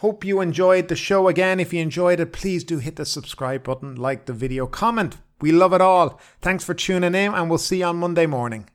Hope 0.00 0.24
you 0.24 0.40
enjoyed 0.40 0.88
the 0.88 0.96
show 0.96 1.28
again. 1.28 1.60
If 1.60 1.74
you 1.74 1.82
enjoyed 1.82 2.20
it, 2.20 2.32
please 2.32 2.64
do 2.64 2.78
hit 2.78 2.96
the 2.96 3.04
subscribe 3.04 3.64
button, 3.64 3.96
like 3.96 4.24
the 4.24 4.32
video, 4.32 4.66
comment. 4.66 5.18
We 5.42 5.52
love 5.52 5.74
it 5.74 5.82
all. 5.82 6.18
Thanks 6.40 6.64
for 6.64 6.72
tuning 6.72 7.14
in, 7.14 7.34
and 7.34 7.50
we'll 7.50 7.58
see 7.58 7.80
you 7.80 7.84
on 7.84 7.98
Monday 7.98 8.24
morning. 8.24 8.70